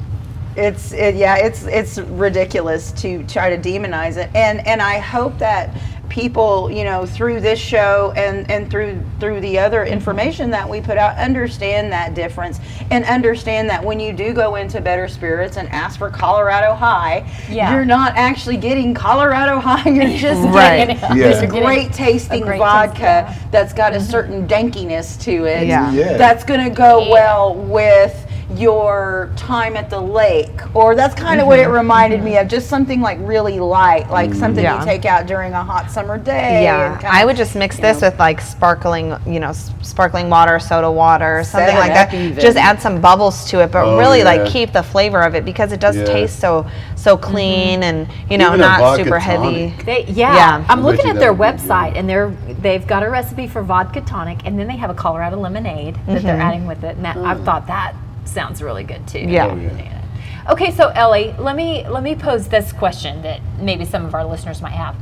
It's 0.58 0.92
it, 0.92 1.16
yeah, 1.16 1.36
it's 1.38 1.64
it's 1.66 1.98
ridiculous 1.98 2.92
to 3.04 3.24
try 3.24 3.56
to 3.56 3.58
demonize 3.58 4.18
it, 4.18 4.30
and 4.36 4.66
and 4.68 4.82
I 4.82 4.98
hope 5.00 5.38
that 5.38 5.70
people, 6.12 6.70
you 6.70 6.84
know, 6.84 7.06
through 7.06 7.40
this 7.40 7.58
show 7.58 8.14
and 8.18 8.50
and 8.52 8.70
through 8.70 9.02
through 9.22 9.40
the 9.40 9.58
other 9.58 9.86
information 9.86 10.52
that 10.52 10.70
we 10.70 10.82
put 10.82 10.98
out, 10.98 11.16
understand 11.18 11.90
that 11.92 12.14
difference 12.14 12.60
and 12.92 13.06
understand 13.06 13.70
that 13.70 13.82
when 13.84 13.98
you 13.98 14.12
do 14.12 14.34
go 14.34 14.56
into 14.56 14.82
Better 14.82 15.08
Spirits 15.08 15.56
and 15.56 15.70
ask 15.70 15.98
for 15.98 16.10
Colorado 16.10 16.74
High, 16.74 17.26
Yeah. 17.50 17.74
you're 17.74 17.86
not 17.86 18.18
actually 18.18 18.58
getting 18.58 18.94
Colorado 18.94 19.58
High. 19.68 19.90
You're 19.90 20.18
just 20.18 20.42
Right. 20.50 20.88
getting 20.88 20.98
Yeah. 21.18 21.30
this 21.30 21.42
You're 21.42 21.64
great 21.64 21.94
tasting 21.94 22.42
great 22.42 22.60
vodka 22.60 23.26
taste, 23.30 23.52
that's 23.52 23.74
got 23.74 23.94
a 23.94 23.96
mm-hmm. 23.96 24.06
certain 24.12 24.48
dankiness 24.48 25.16
to 25.18 25.46
it. 25.46 25.66
Yeah. 25.66 25.94
Yeah. 25.94 26.18
That's 26.18 26.44
going 26.44 26.64
to 26.64 26.70
go 26.76 27.04
Yeah. 27.04 27.12
well 27.12 27.56
with 27.56 28.28
your 28.58 29.32
time 29.36 29.76
at 29.76 29.90
the 29.90 30.00
lake 30.00 30.76
or 30.76 30.96
that's 30.96 31.16
kind 31.16 31.40
of 31.40 31.48
what 31.48 31.60
it 31.60 31.64
mm-hmm. 31.64 31.74
reminded 31.74 32.24
me 32.24 32.32
mm-hmm. 32.32 32.42
of 32.42 32.48
just 32.48 32.68
something 32.68 33.02
like 33.02 33.18
really 33.22 33.60
light 33.60 34.10
like 34.10 34.30
mm-hmm. 34.30 34.40
something 34.40 34.64
Yeah. 34.64 34.80
you 34.80 34.86
take 34.86 35.06
out 35.06 35.28
during 35.28 35.54
a 35.54 35.64
hot 35.64 35.90
summer 35.90 36.18
day 36.18 36.64
Yeah, 36.64 36.98
kinda, 36.98 37.14
I 37.14 37.26
would 37.26 37.36
just 37.36 37.56
mix 37.56 37.78
this 37.78 38.02
know. 38.02 38.10
with 38.10 38.20
like 38.20 38.42
sparkling, 38.42 39.16
you 39.26 39.40
know, 39.40 39.50
s- 39.50 39.72
sparkling 39.82 40.30
water, 40.30 40.60
soda 40.60 40.92
water, 40.92 41.44
something 41.44 41.76
Seven 41.76 41.80
like 41.80 41.94
that. 41.94 42.14
Even. 42.14 42.40
Just 42.40 42.58
add 42.58 42.82
some 42.82 43.00
bubbles 43.02 43.46
to 43.52 43.62
it, 43.62 43.72
but 43.72 43.86
Oh, 43.86 43.98
really 43.98 44.20
yeah. 44.20 44.26
like 44.26 44.48
keep 44.48 44.74
the 44.74 44.84
flavor 44.84 45.22
of 45.22 45.36
it 45.36 45.46
because 45.46 45.72
it 45.72 45.80
does 45.80 45.96
Yeah. 45.96 46.06
taste 46.06 46.40
so 46.40 46.66
so 46.96 47.18
clean 47.18 47.84
and 47.84 48.08
you 48.30 48.38
know 48.38 48.50
Even 48.50 48.60
not 48.60 48.80
vodka 48.80 49.04
super 49.04 49.20
heavy. 49.20 49.74
They, 49.86 50.06
yeah, 50.06 50.36
Yeah. 50.36 50.66
I'm 50.70 50.80
I 50.80 50.82
looking 50.82 51.10
at 51.10 51.16
their 51.18 51.34
that 51.34 51.40
would 51.40 51.58
be 51.58 51.64
website, 51.64 51.98
and 51.98 52.10
they're 52.10 52.30
they've 52.62 52.86
got 52.86 53.04
a 53.04 53.10
recipe 53.10 53.48
for 53.48 53.64
vodka 53.64 54.02
tonic, 54.02 54.40
and 54.46 54.60
then 54.60 54.68
they 54.68 54.78
have 54.78 54.90
a 54.90 54.94
Colorado 54.94 55.38
lemonade 55.38 55.98
that 56.08 56.22
they're 56.22 56.40
adding 56.40 56.68
with 56.68 56.84
it. 56.84 56.96
And 56.98 57.06
that, 57.06 57.18
I 57.18 57.36
mm. 57.36 57.46
thought 57.46 57.68
that 57.68 57.96
sounds 58.26 58.62
really 58.62 58.84
good 58.84 59.08
too. 59.08 59.20
Yeah. 59.20 59.48
Oh, 59.48 59.56
yeah. 59.56 60.02
Okay, 60.50 60.72
so 60.72 60.88
Ellie, 60.90 61.34
let 61.38 61.56
me 61.56 61.88
let 61.88 62.04
me 62.04 62.16
pose 62.16 62.48
this 62.48 62.74
question 62.74 63.22
that 63.22 63.42
maybe 63.60 63.86
some 63.86 64.06
of 64.06 64.16
our 64.16 64.26
listeners 64.26 64.62
might 64.62 64.74
have. 64.74 64.96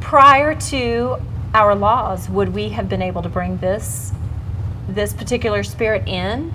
Prior 0.00 0.54
to 0.54 1.16
our 1.54 1.74
laws, 1.74 2.28
would 2.30 2.54
we 2.54 2.70
have 2.70 2.88
been 2.88 3.02
able 3.02 3.22
to 3.22 3.28
bring 3.28 3.58
this 3.58 4.12
this 4.88 5.12
particular 5.12 5.62
spirit 5.62 6.08
in? 6.08 6.52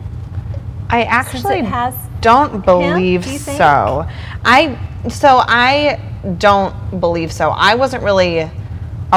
I 0.89 1.04
actually 1.04 1.60
it 1.60 1.65
has 1.65 1.96
don't 2.22 2.65
believe 2.65 3.24
do 3.24 3.38
so. 3.38 4.08
I 4.44 4.78
so 5.10 5.41
I 5.46 6.00
don't 6.38 7.00
believe 7.00 7.32
so. 7.32 7.50
I 7.50 7.76
wasn't 7.76 8.04
really 8.04 8.50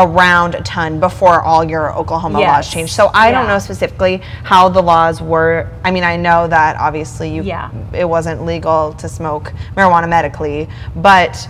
around 0.05 0.55
a 0.55 0.63
ton 0.63 1.01
before 1.01 1.41
all 1.43 1.65
your 1.65 1.95
Oklahoma 1.97 2.41
laws 2.41 2.71
changed. 2.71 2.93
So 2.93 3.11
I 3.15 3.31
don't 3.31 3.47
know 3.47 3.59
specifically 3.59 4.19
how 4.45 4.69
the 4.69 4.83
laws 4.83 5.21
were. 5.21 5.69
I 5.85 5.91
mean, 5.91 6.05
I 6.05 6.17
know 6.17 6.47
that 6.49 6.77
obviously 6.77 7.31
you 7.35 7.43
Yeah. 7.43 7.71
it 7.93 8.05
wasn't 8.09 8.45
legal 8.45 8.93
to 8.95 9.09
smoke 9.09 9.53
marijuana 9.77 10.09
medically, 10.09 10.69
but 10.97 11.49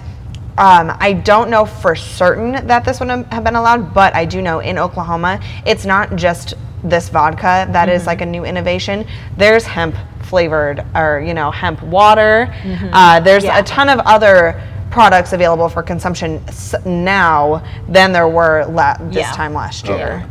um, 0.58 0.96
I 0.98 1.12
don't 1.12 1.50
know 1.50 1.64
for 1.64 1.94
certain 1.94 2.66
that 2.66 2.84
this 2.84 2.98
would 3.00 3.08
have 3.08 3.44
been 3.44 3.54
allowed, 3.56 3.94
but 3.94 4.14
I 4.16 4.24
do 4.24 4.42
know 4.42 4.58
in 4.58 4.76
Oklahoma, 4.78 5.40
it's 5.64 5.84
not 5.86 6.16
just 6.16 6.54
this 6.82 7.08
vodka 7.08 7.68
that 7.72 7.88
is 7.88 8.06
like 8.06 8.20
a 8.20 8.26
new 8.26 8.44
innovation. 8.44 9.06
There's 9.36 9.64
hemp 9.64 9.94
flavored 10.22 10.84
or, 10.94 11.20
you 11.20 11.32
know, 11.32 11.50
hemp 11.50 11.82
water. 11.82 12.52
Uh, 12.92 13.20
there's 13.20 13.44
Yeah. 13.44 13.58
a 13.58 13.62
ton 13.62 13.88
of 13.88 14.00
other 14.00 14.60
products 14.98 15.32
available 15.32 15.68
for 15.68 15.80
consumption 15.80 16.42
now 16.84 17.62
than 17.88 18.10
there 18.10 18.26
were 18.26 18.64
la- 18.64 18.96
this 18.98 19.18
Yeah. 19.18 19.30
time 19.30 19.54
last 19.54 19.86
year. 19.86 20.24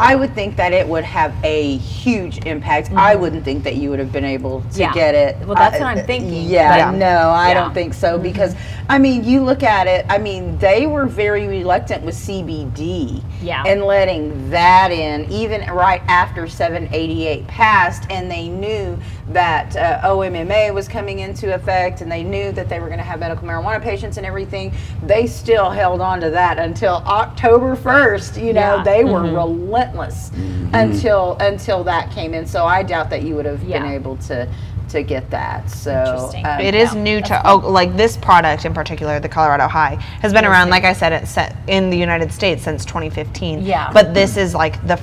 I 0.00 0.16
would 0.16 0.34
think 0.34 0.56
that 0.56 0.72
it 0.72 0.88
would 0.88 1.04
have 1.04 1.32
a 1.44 1.76
huge 1.76 2.44
impact. 2.44 2.90
I 2.96 3.14
wouldn't 3.14 3.44
think 3.44 3.62
that 3.64 3.76
you 3.76 3.88
would 3.90 4.00
have 4.00 4.10
been 4.10 4.24
able 4.24 4.62
to 4.62 4.66
Mm-hmm. 4.66 4.80
Yeah. 4.80 4.92
get 4.94 5.14
it. 5.14 5.36
Well, 5.46 5.54
that's 5.54 5.76
Uh, 5.76 5.84
what 5.84 5.96
I'm 5.98 6.04
thinking, 6.06 6.32
Yeah, 6.48 6.76
Yeah. 6.76 6.90
no, 6.90 7.30
I 7.30 7.48
Yeah. 7.48 7.54
don't 7.54 7.72
think 7.72 7.94
so 7.94 8.18
because 8.18 8.56
I 8.88 8.98
mean, 8.98 9.22
you 9.22 9.42
look 9.42 9.62
at 9.62 9.86
it. 9.86 10.04
I 10.08 10.18
mean, 10.18 10.58
they 10.58 10.84
were 10.88 11.06
very 11.06 11.46
reluctant 11.46 12.02
with 12.04 12.16
CBD 12.16 13.22
Yeah. 13.40 13.62
and 13.64 13.84
letting 13.84 14.50
that 14.50 14.90
in, 14.90 15.30
even 15.30 15.60
right 15.72 16.02
after 16.08 16.48
788 16.48 17.46
passed, 17.46 18.02
and 18.10 18.28
they 18.28 18.48
knew 18.48 18.98
that 19.32 19.76
uh, 19.76 20.00
OMMA 20.08 20.74
was 20.74 20.88
coming 20.88 21.20
into 21.20 21.54
effect, 21.54 22.00
and 22.00 22.10
they 22.10 22.22
knew 22.22 22.52
that 22.52 22.68
they 22.68 22.80
were 22.80 22.86
going 22.86 22.98
to 22.98 23.04
have 23.04 23.20
medical 23.20 23.46
marijuana 23.46 23.80
patients 23.80 24.16
and 24.16 24.26
everything. 24.26 24.72
They 25.04 25.26
still 25.26 25.70
held 25.70 26.00
on 26.00 26.20
to 26.20 26.30
that 26.30 26.58
until 26.58 26.96
October 27.06 27.76
1st. 27.76 28.42
You 28.44 28.52
know, 28.52 28.76
Yeah. 28.76 28.82
they 28.82 29.04
were 29.04 29.22
relentless 29.22 30.30
until 30.72 31.36
until 31.40 31.84
that 31.84 32.10
came 32.10 32.34
in. 32.34 32.46
So 32.46 32.64
I 32.66 32.82
doubt 32.82 33.10
that 33.10 33.22
you 33.22 33.34
would 33.36 33.46
have 33.46 33.60
been 33.66 33.84
able 33.92 34.16
to 34.18 34.48
to 34.90 35.02
get 35.02 35.30
that. 35.30 35.70
So 35.70 36.30
um, 36.44 36.60
It 36.60 36.74
is 36.74 36.94
Yeah, 36.94 37.02
new 37.02 37.20
to 37.20 37.40
cool. 37.44 37.62
oh, 37.64 37.70
like 37.70 37.96
this 37.96 38.16
product 38.16 38.64
in 38.64 38.74
particular, 38.74 39.20
the 39.20 39.28
Colorado 39.28 39.68
High, 39.68 39.94
has 40.22 40.32
been 40.32 40.44
around, 40.44 40.70
like 40.70 40.84
I 40.84 40.92
said, 40.92 41.12
it 41.12 41.26
set 41.26 41.56
in 41.66 41.90
the 41.90 41.96
United 41.96 42.32
States 42.32 42.62
since 42.62 42.84
2015. 42.84 43.62
Yeah. 43.62 43.92
But 43.92 44.14
this 44.14 44.36
is 44.36 44.54
like 44.54 44.84
the 44.86 44.96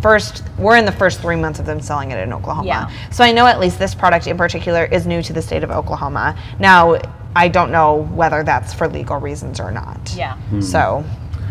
first. 0.00 0.44
We're 0.58 0.76
in 0.76 0.84
the 0.84 0.92
first 0.92 1.20
three 1.20 1.36
months 1.36 1.58
of 1.60 1.66
them 1.66 1.80
selling 1.80 2.10
it 2.10 2.18
in 2.18 2.32
Oklahoma. 2.32 2.66
Yeah. 2.66 2.90
So 3.10 3.24
I 3.24 3.32
know 3.32 3.46
at 3.46 3.60
least 3.60 3.78
this 3.78 3.94
product 3.94 4.26
in 4.26 4.36
particular 4.36 4.84
is 4.84 5.06
new 5.06 5.22
to 5.22 5.32
the 5.32 5.42
state 5.42 5.62
of 5.62 5.70
Oklahoma. 5.70 6.36
Now 6.58 6.98
I 7.36 7.48
don't 7.48 7.70
know 7.70 8.02
whether 8.14 8.42
that's 8.42 8.74
for 8.74 8.88
legal 8.88 9.18
reasons 9.18 9.60
or 9.60 9.70
not. 9.70 10.14
Yeah. 10.16 10.36
So 10.60 11.04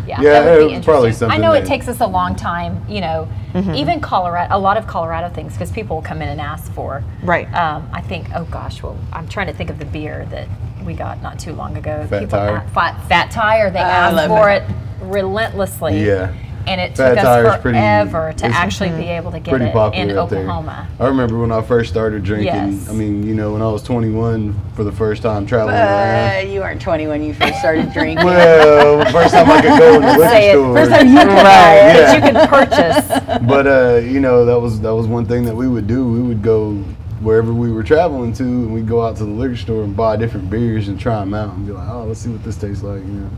Yeah, 0.10 0.22
Yeah, 0.22 0.42
that 0.42 0.58
would 0.60 0.68
be 0.70 0.74
it's 0.74 0.86
probably 0.86 1.10
interesting. 1.10 1.28
I 1.28 1.36
something 1.36 1.42
know 1.42 1.54
it 1.54 1.66
takes 1.66 1.88
us 1.88 2.00
a 2.02 2.08
long 2.08 2.36
time, 2.36 2.84
you 2.90 3.02
know, 3.02 3.28
Mm-hmm. 3.54 3.74
even 3.74 4.00
Colorado, 4.00 4.56
a 4.56 4.60
lot 4.60 4.78
of 4.78 4.86
Colorado 4.86 5.28
things, 5.34 5.54
because 5.54 5.72
people 5.72 5.96
will 5.98 6.04
come 6.04 6.22
in 6.22 6.30
and 6.30 6.40
ask 6.40 6.72
for. 6.74 7.04
Right. 7.24 7.52
Um, 7.54 7.90
I 7.92 8.00
think, 8.02 8.28
oh 8.36 8.44
gosh, 8.46 8.84
well, 8.84 8.96
I'm 9.12 9.28
trying 9.28 9.48
to 9.48 9.54
think 9.54 9.72
of 9.72 9.80
the 9.80 9.86
beer 9.86 10.28
that 10.30 10.48
we 10.86 10.94
got 10.94 11.22
not 11.24 11.40
too 11.40 11.54
long 11.54 11.76
ago. 11.76 12.06
Fat 12.10 12.30
Tire? 12.30 12.58
a- 12.58 12.70
fat, 12.70 13.08
fat 13.08 13.32
Tire, 13.32 13.72
they 13.72 13.80
I 13.80 13.90
asked 13.90 14.28
for 14.28 14.52
it. 14.52 14.62
it 14.64 14.76
relentlessly. 15.02 16.06
Yeah. 16.06 16.32
And 16.68 16.80
it 16.80 16.96
Fat 16.96 17.16
took 17.16 17.24
Tire's 17.24 17.48
us 17.48 17.62
pretty- 17.62 17.78
forever 17.78 18.34
to 18.38 18.46
it's 18.46 18.56
actually 18.56 18.90
be 18.90 19.08
able 19.10 19.32
to 19.32 19.40
get 19.40 19.50
pretty 19.52 19.66
it 19.66 19.74
popular 19.74 20.12
in 20.12 20.18
up 20.18 20.30
there. 20.30 20.42
Oklahoma. 20.42 20.88
I 21.00 21.08
remember 21.08 21.40
when 21.40 21.52
I 21.52 21.62
first 21.62 21.90
started 21.90 22.24
drinking. 22.24 22.48
Yes. 22.48 22.90
I 22.90 22.94
mean, 22.94 23.24
you 23.26 23.34
know, 23.34 23.54
when 23.54 23.62
I 23.62 23.70
was 23.70 23.82
21 23.84 24.54
for 24.76 24.84
the 24.84 24.92
first 24.92 25.22
time 25.24 25.46
traveling 25.46 25.76
Uh, 25.76 25.80
around. 25.80 26.52
you 26.52 26.60
weren't 26.60 26.82
21 26.82 27.10
when 27.20 27.28
you 27.28 27.34
first 27.34 27.60
started 27.60 27.92
drinking. 27.94 28.26
Well, 28.26 29.06
first 29.12 29.34
time 29.34 29.50
I 29.50 29.62
could 29.62 29.80
go 29.80 29.96
in 29.96 30.02
the 30.02 30.08
liquor 30.18 30.50
store. 30.52 30.76
First 30.76 30.92
time 30.92 31.08
you 31.08 31.18
could 31.18 31.28
buy 31.28 31.44
Right, 31.44 31.90
it. 31.90 31.94
that 31.94 32.16
you 32.16 32.22
can 32.32 32.48
purchase. 32.48 33.40
but 33.48 33.68
uh, 33.68 33.96
you 34.04 34.20
know, 34.20 34.46
that 34.46 34.60
was 34.60 34.80
that 34.82 34.94
was 34.96 35.08
one 35.08 35.26
thing 35.26 35.44
that 35.46 35.56
we 35.56 35.68
would 35.68 35.88
do. 35.88 36.08
We 36.08 36.22
would 36.22 36.42
go 36.44 36.74
wherever 37.22 37.54
we 37.54 37.72
were 37.72 37.84
traveling 37.84 38.32
to, 38.32 38.44
and 38.44 38.74
we'd 38.74 38.88
go 38.88 39.04
out 39.06 39.18
to 39.18 39.26
the 39.26 39.32
liquor 39.32 39.58
store 39.58 39.84
and 39.84 39.96
buy 39.98 40.16
different 40.16 40.50
beers 40.50 40.88
and 40.88 40.98
try 41.00 41.20
them 41.20 41.34
out 41.34 41.54
and 41.54 41.66
be 41.68 41.74
like, 41.74 41.88
oh, 41.90 42.06
let's 42.06 42.20
see 42.22 42.30
what 42.30 42.44
this 42.46 42.56
tastes 42.56 42.82
like, 42.84 43.00
you 43.02 43.08
know. 43.12 43.30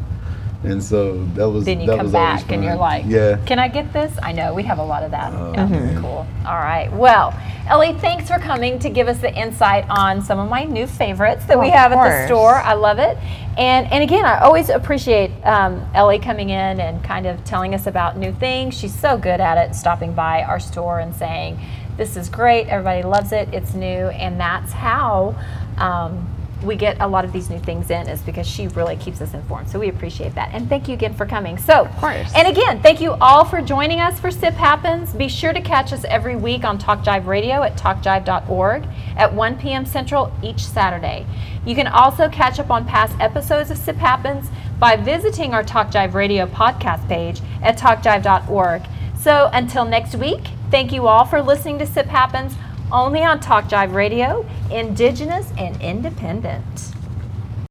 And 0.64 0.84
so 0.84 1.24
that 1.34 1.50
was 1.50 1.66
then 1.66 1.82
you 1.82 1.88
that 1.88 1.98
come 1.98 2.06
was 2.06 2.14
back 2.14 2.52
and 2.52 2.64
you're 2.64 2.76
like, 2.76 3.06
yeah. 3.08 3.38
can 3.46 3.58
I 3.58 3.68
get 3.68 3.92
this? 3.94 4.16
I 4.22 4.32
know 4.32 4.54
we 4.54 4.62
have 4.64 4.78
a 4.78 4.84
lot 4.84 5.02
of 5.02 5.10
that. 5.10 5.34
Oh, 5.34 5.54
yeah, 5.54 5.66
man. 5.66 6.02
cool. 6.02 6.28
All 6.46 6.60
right. 6.60 6.92
Well, 6.94 7.34
Ellie, 7.68 7.94
thanks 7.94 8.28
for 8.28 8.38
coming 8.38 8.78
to 8.80 8.90
give 8.90 9.08
us 9.08 9.20
the 9.20 9.34
insight 9.34 9.86
on 9.90 10.22
some 10.22 10.38
of 10.38 10.50
my 10.50 10.64
new 10.66 10.86
favorites 10.86 11.46
that 11.46 11.60
we 11.60 11.70
have 11.70 11.92
at 11.92 12.04
the 12.04 12.28
store. 12.28 12.56
I 12.56 12.74
love 12.74 13.00
it. 13.00 13.18
And 13.58 13.92
and 13.92 14.04
again, 14.04 14.26
I 14.26 14.40
always 14.42 14.70
appreciate 14.70 15.32
um, 15.44 15.86
Ellie 15.96 16.20
coming 16.20 16.52
in 16.52 16.80
and 16.80 17.04
kind 17.04 17.26
of 17.26 17.44
telling 17.44 17.74
us 17.74 17.88
about 17.88 18.18
new 18.18 18.32
things. 18.32 18.78
She's 18.78 18.98
so 18.98 19.18
good 19.18 19.42
at 19.42 19.58
it, 19.58 19.76
stopping 19.76 20.14
by 20.14 20.44
our 20.44 20.60
store 20.60 21.00
and 21.00 21.14
saying, 21.14 21.60
"This 21.98 22.16
is 22.16 22.30
great. 22.30 22.68
Everybody 22.68 23.04
loves 23.04 23.32
it. 23.32 23.50
It's 23.54 23.74
new." 23.74 23.88
And 24.10 24.40
that's 24.40 24.72
how. 24.72 25.36
Um, 25.78 26.30
we 26.64 26.76
get 26.76 26.98
a 27.00 27.08
lot 27.08 27.26
of 27.26 27.32
these 27.32 27.50
new 27.50 27.60
things 27.60 27.90
in 27.90 28.08
is 28.08 28.22
because 28.22 28.48
she 28.48 28.68
really 28.70 28.96
keeps 28.96 29.22
us 29.22 29.34
informed. 29.34 29.70
So 29.70 29.80
we 29.80 29.90
appreciate 29.90 30.36
that. 30.36 30.50
And 30.54 30.70
thank 30.70 30.88
you 30.88 30.94
again 30.94 31.14
for 31.14 31.26
coming. 31.26 31.58
So, 31.58 31.86
of 31.86 31.98
course. 31.98 32.32
And 32.36 32.48
again, 32.48 32.82
thank 32.82 33.02
you 33.02 33.14
all 33.14 33.44
for 33.46 33.62
joining 33.62 34.00
us 34.00 34.20
for 34.20 34.32
Sip 34.32 34.54
Happens. 34.54 35.14
Be 35.14 35.28
sure 35.28 35.54
to 35.54 35.62
catch 35.62 35.94
us 35.94 36.04
every 36.06 36.36
week 36.36 36.64
on 36.64 36.78
Talk 36.78 37.04
Jive 37.04 37.26
Radio 37.26 37.64
at 37.64 37.78
talkjive.org 37.78 38.84
at 39.18 39.34
1 39.34 39.58
p.m. 39.58 39.86
Central 39.86 40.32
each 40.44 40.64
Saturday. 40.64 41.26
You 41.66 41.76
can 41.76 41.88
also 41.88 42.30
catch 42.30 42.60
up 42.60 42.72
on 42.72 42.86
past 42.86 43.16
episodes 43.20 43.72
of 43.72 43.78
Sip 43.78 43.98
Happens 43.98 44.50
by 44.80 44.96
visiting 44.96 45.54
our 45.54 45.64
Talk 45.64 45.92
Jive 45.92 46.14
Radio 46.14 46.46
podcast 46.48 47.08
page 47.08 47.42
at 47.62 47.78
talkjive.org. 47.78 48.84
So 49.20 49.52
until 49.54 49.86
next 49.86 50.16
week, 50.16 50.42
thank 50.72 50.92
you 50.92 51.08
all 51.08 51.26
for 51.26 51.42
listening 51.42 51.78
to 51.80 51.86
Sip 51.86 52.08
Happens 52.08 52.56
only 52.92 53.24
on 53.24 53.40
Talk 53.40 53.66
Jive 53.66 53.94
Radio, 53.94 54.46
Indigenous 54.70 55.52
and 55.58 55.82
Independent. 55.82 56.91